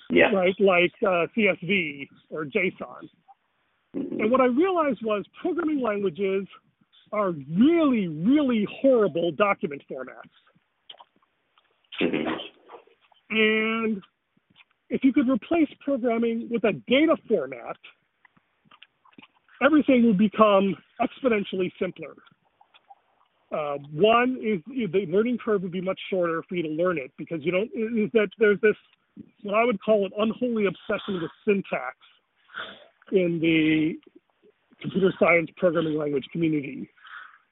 [0.10, 0.32] Yeah.
[0.32, 0.56] right?
[0.60, 3.10] Like uh, CSV or JSON.
[3.95, 4.21] Mm-hmm.
[4.21, 6.47] And what I realized was programming languages
[7.12, 10.32] are really, really horrible document formats.
[12.02, 12.28] Mm-hmm.
[13.30, 14.02] And
[14.89, 17.78] if you could replace programming with a data format,
[19.63, 22.15] everything would become exponentially simpler.
[23.51, 27.11] Uh, one is the learning curve would be much shorter for you to learn it
[27.17, 27.69] because you don't.
[27.73, 28.75] Is that there's this
[29.43, 31.97] what I would call an unholy obsession with syntax
[33.11, 33.95] in the
[34.81, 36.89] computer science programming language community.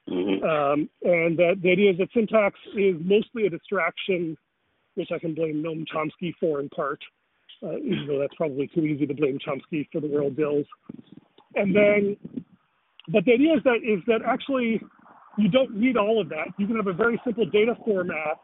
[0.08, 0.44] Mm-hmm.
[0.44, 4.36] Um, and that the idea is that syntax is mostly a distraction,
[4.94, 7.00] which I can blame Noam Chomsky for in part,
[7.62, 10.66] uh, even though that's probably too easy to blame Chomsky for the world ills.
[11.54, 12.16] And then,
[13.08, 14.80] but the idea is that is that actually
[15.40, 16.48] you don't need all of that.
[16.58, 18.40] You can have a very simple data format,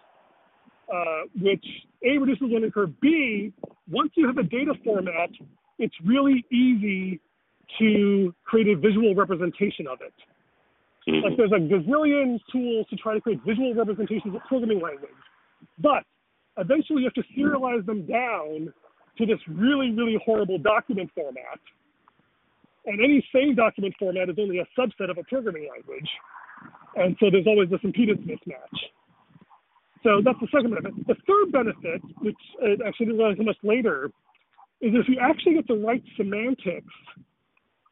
[0.93, 1.65] uh, which
[2.05, 2.99] a reduces learning curve.
[3.01, 3.53] B,
[3.91, 5.31] once you have a data format,
[5.79, 7.21] it's really easy
[7.79, 10.13] to create a visual representation of it.
[11.07, 11.37] Like Mm-hmm.
[11.37, 15.11] there's a gazillion tools to try to create visual representations of programming language.
[15.79, 16.03] But
[16.59, 18.73] eventually you have to serialize them down
[19.19, 21.61] to this really, really horrible document format.
[22.87, 26.09] And any same document format is only a subset of a programming language.
[26.97, 28.79] And so there's always this impedance mismatch.
[30.03, 31.07] So that's the second benefit.
[31.07, 34.11] The third benefit, which uh, actually didn't realize much later,
[34.81, 36.93] is if you actually get the right semantics,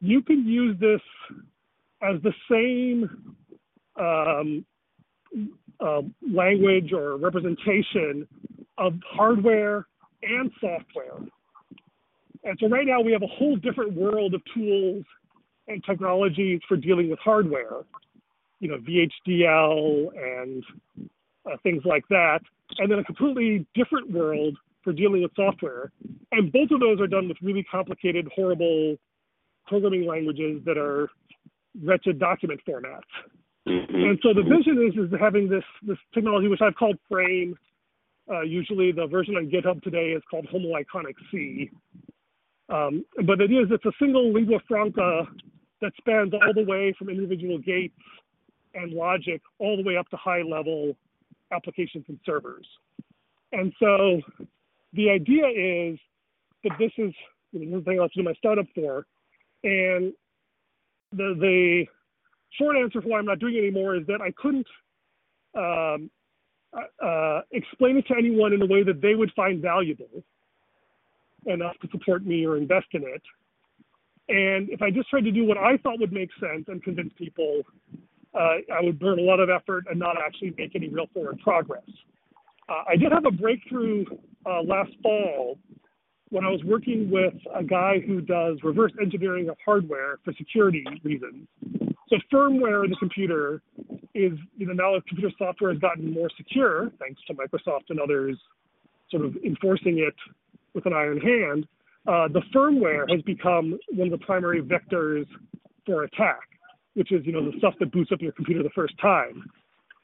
[0.01, 1.01] you can use this
[2.01, 3.35] as the same
[3.99, 4.65] um,
[5.79, 6.01] uh,
[6.31, 8.27] language or representation
[8.77, 9.87] of hardware
[10.23, 11.19] and software.
[12.43, 15.03] And so right now we have a whole different world of tools
[15.67, 17.81] and technologies for dealing with hardware,
[18.59, 20.63] you know, VHDL and
[21.45, 22.39] uh, things like that,
[22.77, 25.91] and then a completely different world for dealing with software.
[26.31, 28.97] And both of those are done with really complicated, horrible
[29.67, 31.09] programming languages that are
[31.83, 33.01] wretched document formats.
[33.67, 33.95] Mm-hmm.
[33.95, 37.57] And so the vision is is having this this technology, which I've called Frame.
[38.31, 41.69] Uh, usually, the version on GitHub today is called Homoiconic C.
[42.69, 45.27] Um, but it is it's a single lingua franca
[45.81, 47.95] that spans all the way from individual gates
[48.75, 50.95] and logic all the way up to high level
[51.51, 52.67] applications and servers.
[53.51, 54.21] And so
[54.93, 55.99] the idea is
[56.63, 57.13] that this is
[57.53, 59.05] one thing I have to do my startup for,
[59.63, 60.13] and
[61.11, 61.85] the the
[62.57, 64.67] short answer for why I'm not doing it anymore is that I couldn't
[65.55, 66.09] um,
[67.03, 70.23] uh, explain it to anyone in a way that they would find valuable
[71.45, 73.21] enough to support me or invest in it.
[74.27, 77.13] And if I just tried to do what I thought would make sense and convince
[77.17, 77.61] people,
[77.93, 77.97] uh,
[78.37, 81.83] I would burn a lot of effort and not actually make any real forward progress.
[82.67, 84.05] Uh, I did have a breakthrough
[84.45, 85.57] uh, last fall
[86.29, 90.83] when I was working with a guy who does reverse engineering of hardware for security
[91.03, 91.47] reasons.
[92.09, 93.61] So firmware in the computer
[94.13, 97.99] is, you know, now that computer software has gotten more secure thanks to Microsoft and
[97.99, 98.37] others
[99.11, 100.15] sort of enforcing it
[100.73, 101.67] with an iron hand.
[102.07, 105.25] Uh, the firmware has become one of the primary vectors
[105.85, 106.41] for attack,
[106.95, 109.43] which is, you know, the stuff that boots up your computer the first time.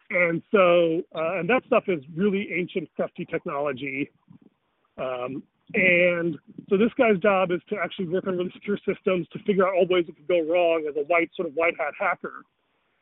[0.09, 4.11] And so, uh, and that stuff is really ancient, crafty technology.
[4.97, 6.37] Um, and
[6.69, 9.73] so this guy's job is to actually work on really secure systems to figure out
[9.73, 12.43] all ways it could go wrong as a white sort of white hat hacker.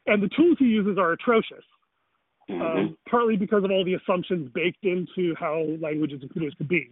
[0.05, 1.65] And the tools he uses are atrocious,
[2.49, 2.61] Mm-hmm.
[2.61, 6.89] um, partly because of all the assumptions baked into how languages and computers could be.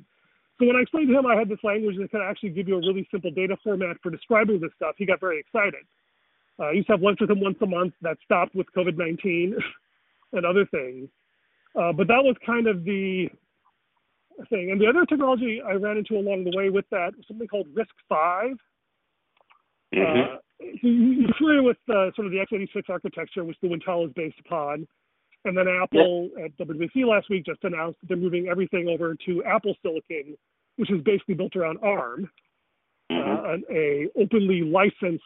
[0.59, 2.75] So when I explained to him I had this language that could actually give you
[2.75, 5.81] a really simple data format for describing this stuff, he got very excited.
[6.59, 7.93] Uh, I used to have lunch with him once a month.
[8.01, 9.53] That stopped with COVID-19
[10.33, 11.09] and other things.
[11.79, 13.27] Uh, but that was kind of the
[14.49, 14.71] thing.
[14.71, 17.67] And the other technology I ran into along the way with that was something called
[17.75, 18.55] RISC-V.
[19.95, 19.99] Mm-hmm.
[19.99, 20.37] Uh,
[20.81, 24.39] you- you're familiar with uh, sort of the x86 architecture, which the Wintel is based
[24.39, 24.87] upon.
[25.45, 29.43] And then Apple at WWDC last week just announced that they're moving everything over to
[29.43, 30.35] Apple Silicon,
[30.77, 32.29] which is basically built around ARM,
[33.09, 33.45] Mm-hmm.
[33.45, 35.23] uh, an a openly licensed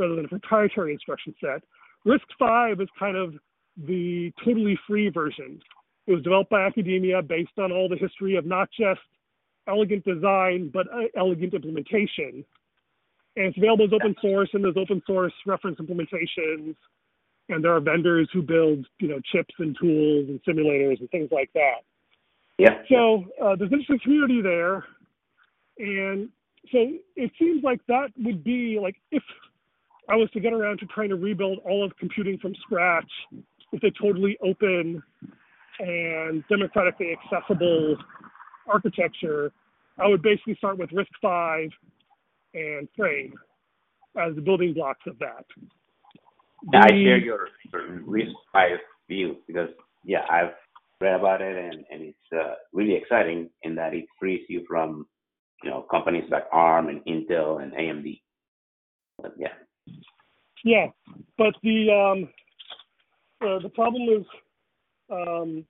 [0.00, 1.62] rather than a proprietary instruction set.
[2.06, 3.34] RISC-V is kind of
[3.76, 5.60] the totally free version.
[6.06, 9.00] It was developed by academia based on all the history of not just
[9.68, 12.44] elegant design, but uh, elegant implementation.
[13.36, 16.74] And it's available as open source, and there's open source reference implementations.
[17.48, 21.28] And there are vendors who build, you know, chips and tools and simulators and things
[21.30, 21.82] like that.
[22.58, 22.82] Yeah.
[22.88, 24.84] So uh, there's an interesting community there,
[25.78, 26.28] and
[26.70, 26.78] so
[27.16, 29.22] it seems like that would be like if
[30.10, 33.10] I was to get around to trying to rebuild all of computing from scratch
[33.72, 35.02] with a totally open
[35.78, 37.96] and democratically accessible
[38.68, 39.52] architecture,
[39.98, 41.70] I would basically start with RISC-V
[42.54, 43.34] and Frame
[44.18, 45.44] as the building blocks of that.
[46.74, 47.48] I share your,
[48.04, 49.68] risk bias view because
[50.04, 50.52] yeah, I've
[51.00, 55.06] read about it and, and it's uh, really exciting in that it frees you from
[55.62, 58.20] you know companies like ARM and Intel and AMD.
[59.22, 59.52] But yeah,
[60.64, 60.86] Yeah,
[61.38, 62.28] but the um,
[63.40, 64.26] uh, the problem is,
[65.10, 65.64] um,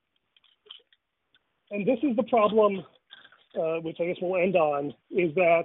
[1.71, 2.85] and this is the problem,
[3.57, 5.65] uh, which I guess we'll end on, is that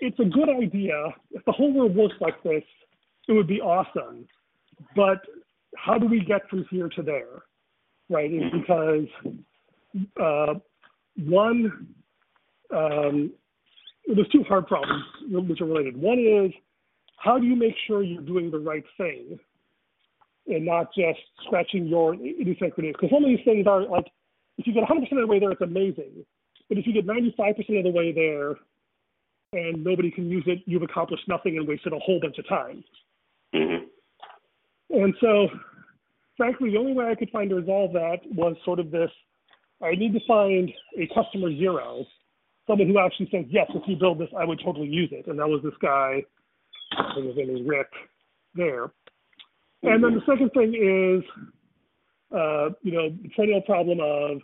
[0.00, 1.14] it's a good idea.
[1.30, 2.64] If the whole world works like this,
[3.28, 4.26] it would be awesome.
[4.96, 5.20] But
[5.76, 7.42] how do we get from here to there?
[8.08, 8.30] Right?
[8.52, 9.06] Because
[10.20, 10.54] uh,
[11.16, 11.94] one,
[12.74, 13.32] um,
[14.06, 15.96] there's two hard problems which are related.
[15.96, 16.52] One is
[17.20, 19.38] how do you make sure you're doing the right thing
[20.46, 22.94] and not just scratching your idiosyncrasies?
[22.94, 24.06] Because some of these things are like,
[24.56, 26.24] if you get 100% of the way there, it's amazing.
[26.68, 28.54] But if you get 95% of the way there
[29.52, 32.84] and nobody can use it, you've accomplished nothing and wasted a whole bunch of time.
[33.52, 33.84] hmm
[34.90, 35.48] And so,
[36.36, 39.10] frankly, the only way I could find to resolve that was sort of this
[39.82, 42.04] I need to find a customer zero,
[42.66, 45.26] someone who actually says, yes, if you build this, I would totally use it.
[45.26, 46.22] And that was this guy,
[47.16, 47.88] His name is Rick,
[48.54, 48.90] there.
[49.82, 51.24] And then the second thing is,
[52.34, 54.38] uh, you know, the perennial problem of,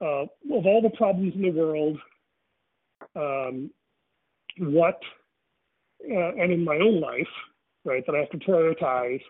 [0.00, 1.98] uh, of all the problems in the world,
[3.14, 3.70] um,
[4.58, 5.00] what,
[6.10, 7.28] uh, and in my own life,
[7.84, 9.22] right, that I have to prioritize,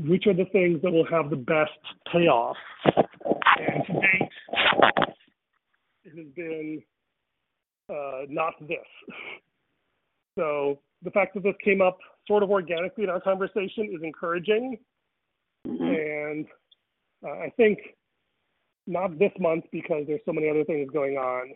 [0.00, 1.70] which are the things that will have the best
[2.12, 2.56] payoff.
[2.84, 4.30] And to date,
[6.04, 6.82] it has been
[7.88, 8.78] uh, not this.
[10.38, 14.78] So the fact that this came up sort of organically in our conversation is encouraging.
[15.66, 16.46] hmm And
[17.24, 17.78] uh, I think
[18.86, 21.52] not this month because there's so many other things going on.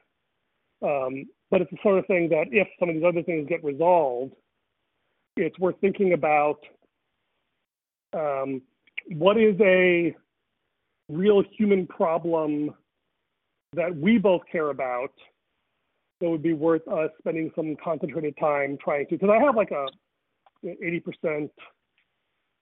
[0.82, 3.64] Um, but it's the sort of thing that if some of these other things get
[3.64, 4.34] resolved,
[5.36, 6.58] it's worth thinking about
[8.12, 8.62] um,
[9.16, 10.14] what is a
[11.08, 12.74] real human problem
[13.74, 15.12] that we both care about
[16.24, 19.70] that would be worth us spending some concentrated time trying to because I have like
[19.70, 19.86] a
[20.64, 21.50] 80%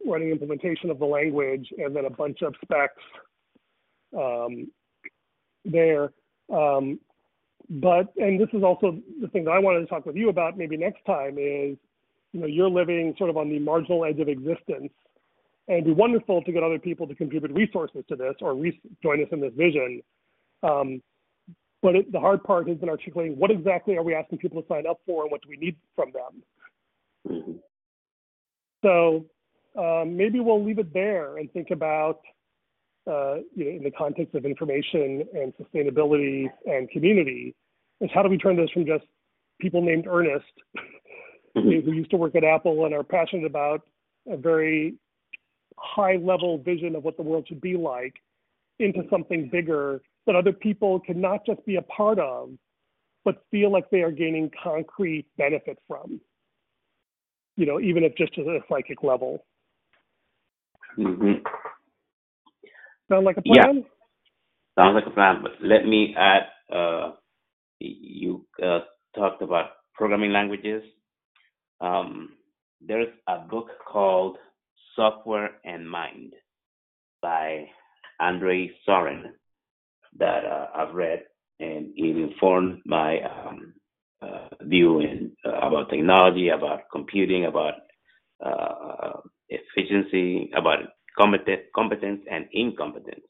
[0.04, 2.94] running implementation of the language and then a bunch of specs
[4.16, 4.70] um,
[5.64, 6.12] there.
[6.52, 6.98] Um,
[7.70, 10.58] but and this is also the thing that I wanted to talk with you about
[10.58, 11.76] maybe next time is
[12.32, 14.92] you know you're living sort of on the marginal edge of existence
[15.68, 18.80] and it'd be wonderful to get other people to contribute resources to this or re-
[19.02, 20.02] join us in this vision.
[20.62, 21.00] Um,
[21.82, 24.68] but it, the hard part has been articulating what exactly are we asking people to
[24.68, 26.42] sign up for and what do we need from them.
[27.26, 27.52] hmm
[28.82, 29.26] So
[29.76, 32.20] um, maybe we'll leave it there and think about,
[33.10, 37.54] uh, you know, in the context of information and sustainability and community,
[38.00, 39.04] is how do we turn this from just
[39.60, 43.82] people named Ernest hmm who used to work at Apple and are passionate about
[44.26, 44.94] a very
[45.76, 48.14] high level vision of what the world should be like
[48.78, 52.50] into something bigger that other people can not just be a part of,
[53.24, 56.20] but feel like they are gaining concrete benefit from.
[57.56, 59.44] You know, even if just at a psychic level.
[60.96, 61.34] hmm
[63.10, 63.76] Sound like a plan?
[63.76, 63.82] Yeah.
[64.78, 66.44] Sounds like a plan, but let me add,
[66.74, 67.12] uh,
[67.78, 68.80] you uh,
[69.14, 70.82] talked about programming languages.
[71.80, 72.30] Um,
[72.80, 74.38] there's a book called
[74.96, 76.32] Software and Mind
[77.20, 77.66] by
[78.18, 79.34] Andrei Sorin
[80.18, 81.22] that uh, I've read,
[81.60, 83.74] and it informed my um,
[84.20, 87.74] uh, view in, uh, about technology, about computing, about
[88.44, 90.78] uh, efficiency, about
[91.18, 93.24] competent, competence and incompetence.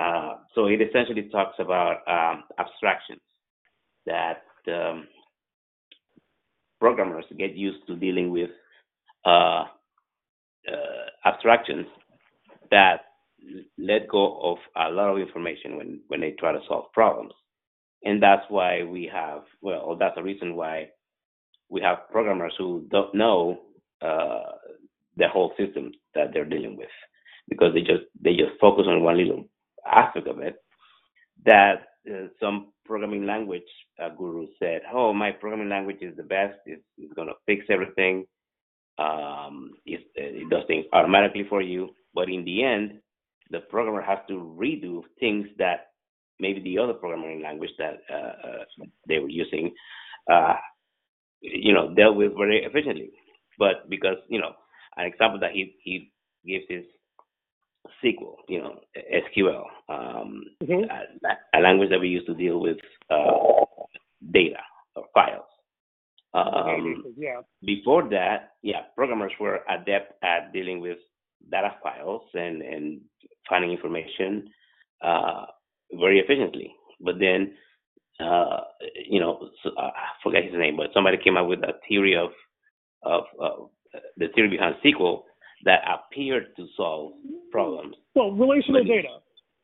[0.00, 3.20] Uh, so it essentially talks about um, abstractions
[4.04, 5.06] that um,
[6.80, 8.50] programmers get used to dealing with
[9.24, 9.64] uh,
[10.68, 11.86] uh, abstractions
[12.70, 13.00] that
[13.78, 17.32] let go of a lot of information when when they try to solve problems,
[18.04, 20.88] and that's why we have well, that's the reason why
[21.68, 23.60] we have programmers who don't know
[24.02, 24.52] uh,
[25.16, 26.88] the whole system that they're dealing with
[27.48, 29.44] because they just they just focus on one little
[29.86, 30.56] aspect of it
[31.44, 33.62] that uh, some programming language
[34.02, 36.54] uh, guru said, "Oh, my programming language is the best.
[36.66, 38.26] It's, it's going to fix everything.
[38.98, 43.00] Um, it, it does things automatically for you." But in the end,
[43.50, 45.92] the programmer has to redo things that
[46.40, 49.72] maybe the other programming language that uh, uh they were using,
[50.30, 50.54] uh,
[51.40, 53.10] you know, dealt with very efficiently.
[53.58, 54.52] But because you know,
[54.96, 56.12] an example that he he
[56.44, 56.84] gives is
[58.04, 60.90] SQL, you know, SQL, um, mm-hmm.
[60.90, 62.78] a, a, language that we use to deal with
[63.10, 63.64] uh,
[64.32, 64.58] data
[64.94, 65.44] or files.
[66.34, 67.40] Um, yeah.
[67.64, 70.98] Before that, yeah, programmers were adept at dealing with
[71.50, 73.00] data files and, and
[73.48, 74.48] finding information
[75.02, 75.46] uh,
[75.92, 76.74] very efficiently.
[77.00, 77.54] But then,
[78.20, 78.60] uh,
[79.08, 82.16] you know, so, uh, I forget his name, but somebody came up with a theory
[82.16, 82.30] of,
[83.02, 83.70] of, of
[84.16, 85.22] the theory behind SQL
[85.64, 87.12] that appeared to solve
[87.50, 87.96] problems.
[88.14, 89.18] Well, relational data.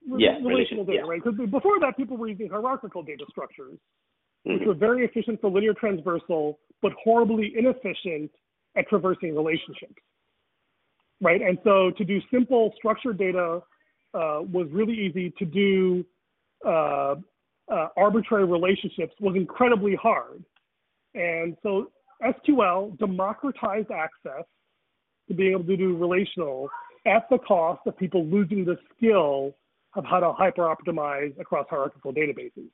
[0.08, 1.10] Re- yeah, relational data, yeah.
[1.10, 1.22] right?
[1.22, 3.78] Because before that, people were using hierarchical data structures,
[4.42, 4.68] which mm-hmm.
[4.68, 8.30] were very efficient for linear transversal, but horribly inefficient
[8.76, 10.02] at traversing relationships,
[11.22, 11.40] right?
[11.40, 13.62] And so to do simple structured data
[14.12, 15.32] uh, was really easy.
[15.38, 16.04] To do
[16.66, 17.14] uh,
[17.72, 20.44] uh, arbitrary relationships was incredibly hard.
[21.14, 21.90] And so
[22.22, 24.44] SQL democratized access
[25.28, 26.68] to being able to do relational
[27.06, 29.54] at the cost of people losing the skill
[29.94, 32.70] of how to hyper optimize across hierarchical databases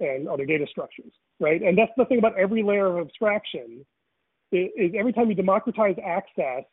[0.00, 1.62] and other data structures, right?
[1.62, 3.84] And that's the thing about every layer of abstraction
[4.52, 6.64] is, is every time you democratize access,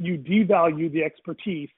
[0.00, 1.68] you devalue the expertise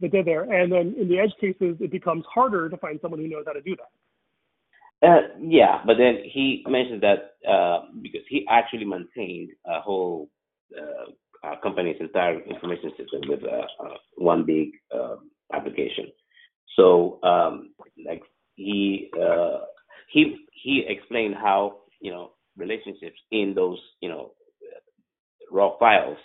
[0.00, 0.42] that they're there.
[0.42, 3.52] And then in the edge cases, it becomes harder to find someone who knows how
[3.52, 5.06] to do that.
[5.06, 10.30] Uh, yeah, but then he mentioned that uh, because he actually maintained a whole
[10.78, 16.06] uh, uh, company's entire information system with uh, uh, one big um, application.
[16.76, 17.70] So, um,
[18.06, 18.22] like
[18.54, 19.10] he
[20.08, 24.30] he he explained how you know relationships in those you know
[25.50, 26.18] raw files,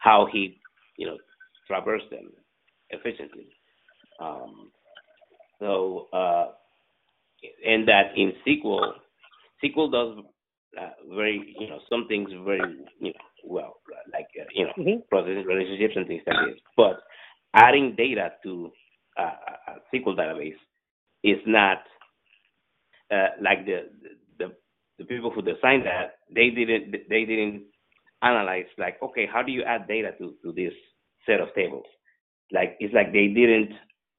[0.00, 0.61] how he
[0.96, 1.16] you know
[1.66, 2.30] traverse them
[2.90, 3.48] efficiently.
[4.20, 4.70] Um,
[5.58, 6.48] so, uh,
[7.66, 8.92] and that in SQL,
[9.64, 10.24] SQL does
[10.80, 13.74] uh, very you know some things very you know well
[14.12, 15.00] like uh, you know mm-hmm.
[15.10, 17.00] processing relationships and things like this but
[17.54, 18.70] adding data to
[19.18, 19.34] uh,
[19.68, 20.56] a SQL database
[21.22, 21.78] is not
[23.10, 23.90] uh, like the,
[24.38, 24.52] the
[24.98, 27.64] the people who designed that they didn't they didn't
[28.22, 30.72] analyze like okay how do you add data to to this
[31.26, 31.86] set of tables
[32.52, 33.72] like it's like they didn't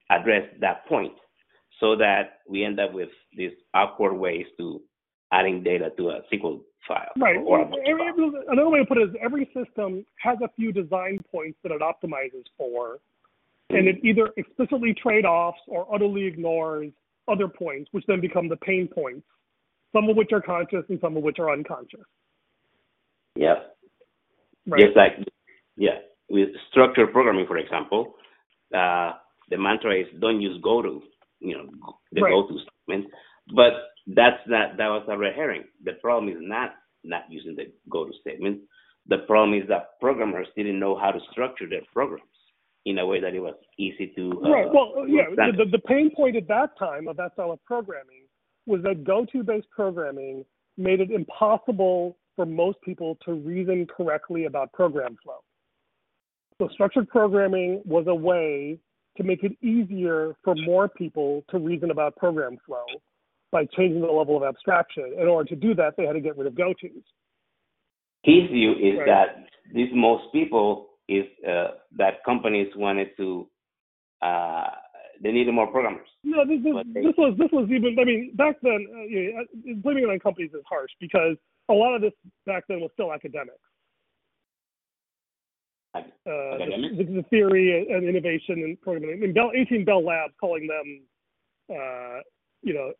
[0.09, 1.13] address that point
[1.79, 4.81] so that we end up with these awkward ways to
[5.31, 7.07] adding data to a SQL file.
[7.17, 7.35] Right.
[7.37, 7.71] Or, or
[8.49, 11.81] Another way to put it is every system has a few design points that it
[11.81, 12.99] optimizes for,
[13.69, 16.91] and it either explicitly trade-offs or utterly ignores
[17.27, 19.25] other points, which then become the pain points,
[19.93, 22.05] some of which are conscious and some of which are unconscious.
[23.35, 23.55] Yeah.
[24.67, 24.81] Right.
[24.81, 25.13] Just like,
[25.75, 25.99] yeah,
[26.29, 28.15] with structured programming, for example,
[28.75, 29.13] uh,
[29.49, 31.01] the mantra is don't use goto,
[31.39, 31.69] you know,
[32.11, 32.31] the right.
[32.31, 33.11] goto statement.
[33.53, 33.73] But
[34.07, 35.63] that's not that was a red herring.
[35.83, 36.71] The problem is not
[37.03, 38.61] not using the goto statement.
[39.07, 42.23] The problem is that programmers didn't know how to structure their programs
[42.85, 44.41] in a way that it was easy to.
[44.45, 44.67] Uh, right.
[44.73, 45.23] Well, yeah.
[45.35, 48.23] The, the pain point at that time of that style of programming
[48.65, 50.45] was that goto based programming
[50.77, 55.39] made it impossible for most people to reason correctly about program flow.
[56.59, 58.77] So structured programming was a way
[59.17, 62.85] to make it easier for more people to reason about program flow
[63.51, 65.13] by changing the level of abstraction.
[65.19, 67.03] In order to do that, they had to get rid of gotos.
[68.23, 69.05] His view is right.
[69.05, 73.47] that these most people is uh, that companies wanted to
[74.21, 74.67] uh,
[75.21, 76.07] they needed more programmers.
[76.23, 77.97] No, this, this, they, this, was this was even.
[77.99, 81.37] I mean, back then, uh, you know, blaming it on companies is harsh because
[81.69, 82.13] a lot of this
[82.45, 83.57] back then was still academics.
[85.95, 89.15] Uh, the, the, theory and innovation and programming.
[89.15, 91.01] I mean, Bell, AT&T Bell Labs calling them
[91.71, 92.19] uh,
[92.63, 92.91] you know,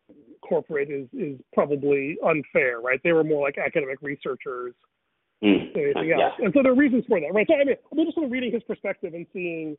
[0.46, 3.00] corporate is is probably unfair, right?
[3.02, 4.74] They were more like academic researchers
[5.42, 5.72] mm.
[5.72, 6.44] than anything else, yeah.
[6.44, 7.46] and so there are reasons for that, right?
[7.48, 9.76] So I mean, I'm just sort of reading his perspective and seeing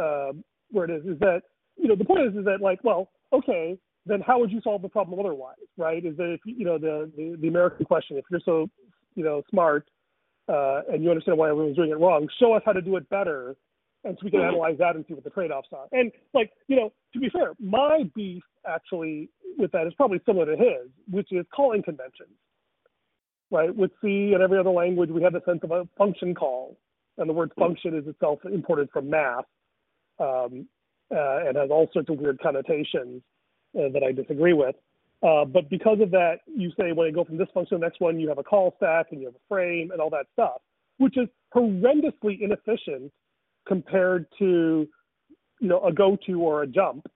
[0.00, 0.32] uh,
[0.70, 1.04] where it is.
[1.04, 1.42] Is that
[1.76, 4.82] you know the point is is that like, well, okay, then how would you solve
[4.82, 6.04] the problem otherwise, right?
[6.04, 8.68] Is that if you know the the, the American question, if you're so
[9.14, 9.88] you know smart
[10.48, 13.08] uh, and you understand why everyone's doing it wrong, show us how to do it
[13.10, 13.56] better,
[14.04, 14.48] and so we can Mhm.
[14.48, 15.86] analyze that and see what the trade-offs are.
[15.92, 19.28] And like you know, to be fair, my beef actually
[19.58, 22.30] with that is probably similar to his, which is calling conventions.
[23.50, 23.74] Right?
[23.74, 26.78] With C and every other language, we have the sense of a function call,
[27.18, 29.44] and the word function is itself imported from math,
[30.20, 30.68] um,
[31.10, 33.22] uh, and has all sorts of weird connotations
[33.78, 34.76] uh, that I disagree with.
[35.22, 37.86] Uh, but because of that, you say when you go from this function to the
[37.86, 40.26] next one, you have a call stack and you have a frame and all that
[40.32, 40.62] stuff,
[40.98, 43.12] which is horrendously inefficient
[43.66, 44.88] compared to
[45.60, 47.06] you know a go to or a jump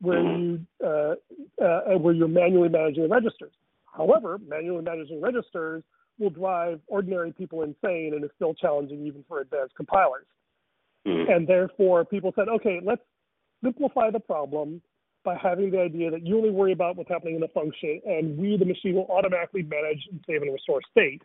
[0.00, 1.14] where you uh,
[1.62, 3.52] uh, where you're manually managing the registers.
[3.92, 5.82] However, manually managing registers
[6.18, 10.26] will drive ordinary people insane and is still challenging even for advanced compilers.
[11.06, 11.34] Mhm.
[11.34, 13.02] And therefore, people said, okay, let's
[13.62, 14.80] simplify the problem
[15.24, 18.36] by having the idea that you only worry about what's happening in the function, and
[18.36, 21.22] we, the machine, will automatically manage and save and restore state.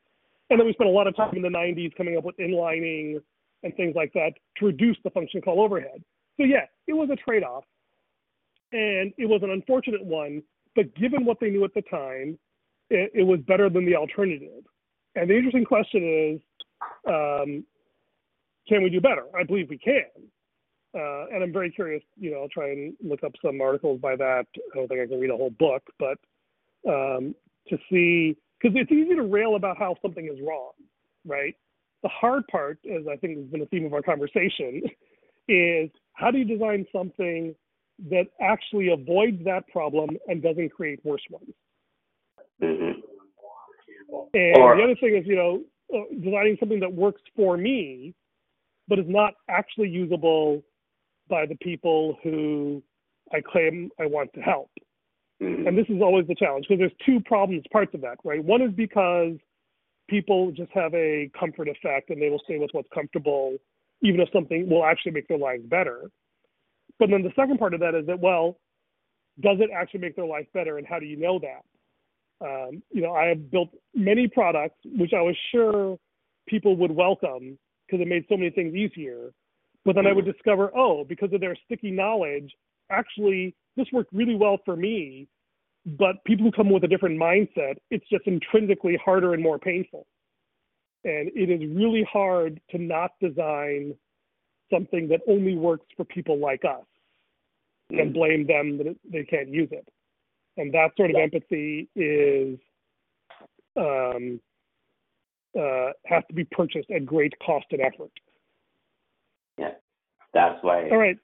[0.50, 3.22] And then we spent a lot of time in the 90s coming up with inlining
[3.64, 6.04] and things like that to reduce the function call overhead.
[6.38, 7.64] So yeah, it was a trade-off,
[8.72, 10.44] and it was an unfortunate one.
[10.76, 12.38] But given what they knew at the time,
[12.90, 14.64] it, it was better than the alternative.
[15.16, 16.42] And the interesting question is,
[17.08, 17.66] um,
[18.68, 19.24] can we do better?
[19.38, 20.06] I believe we can.
[20.98, 24.16] Uh, and I'm very curious, you know, I'll try and look up some articles by
[24.16, 24.46] that.
[24.56, 26.18] I don't think I can read a whole book, but
[26.90, 27.36] um,
[27.68, 30.72] to see, because it's easy to rail about how something is wrong,
[31.26, 31.56] right?
[32.02, 34.82] The hard part, as I think has been a theme of our conversation,
[35.48, 37.54] is how do you design something
[38.10, 41.54] that actually avoids that problem and doesn't create worse ones?
[42.62, 43.04] Mhm.
[44.34, 48.16] And Or- the other thing is, you know, uh, designing something that works for me,
[48.88, 50.64] but is not actually usable
[51.28, 52.82] by the people who
[53.34, 54.72] I claim I want to help.
[55.42, 55.68] Mhm.
[55.68, 58.44] And this is always the challenge because there's two problems, parts of that, right?
[58.44, 59.38] One is because
[60.08, 63.58] people just have a comfort effect and they will stay with what's comfortable,
[64.02, 66.10] even if something will actually make their lives better.
[67.00, 68.60] But then the second part of that is that, well,
[69.40, 71.64] does it actually make their life better and how do you know that?
[72.40, 75.98] Um, you know, I have built many products which I was sure
[76.48, 79.32] people would welcome because it made so many things easier.
[79.88, 82.52] But then I would discover, oh, because of their sticky knowledge,
[82.92, 85.30] actually this worked really well for me.
[85.86, 90.06] But people who come with a different mindset, it's just intrinsically harder and more painful.
[91.06, 93.96] And it is really hard to not design
[94.70, 96.84] something that only works for people like us
[97.90, 99.88] and blame them that they can't use it.
[100.58, 102.60] And that sort of empathy is
[103.78, 104.42] um,
[105.58, 108.12] uh, has to be purchased at great cost and effort.
[110.38, 111.18] That's why All right.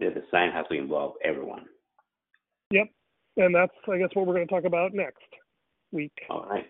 [0.00, 1.66] the design has to involve everyone.
[2.72, 2.88] Yep.
[3.36, 5.22] And that's, I guess, what we're going to talk about next
[5.92, 6.10] week.
[6.28, 6.66] All right.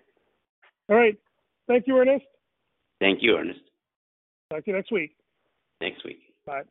[0.90, 1.16] All right.
[1.68, 2.26] Thank you, Ernest.
[3.00, 3.60] Thank you, Ernest.
[4.50, 5.16] Talk to you next week.
[5.80, 6.20] Next week.
[6.44, 6.62] Bye.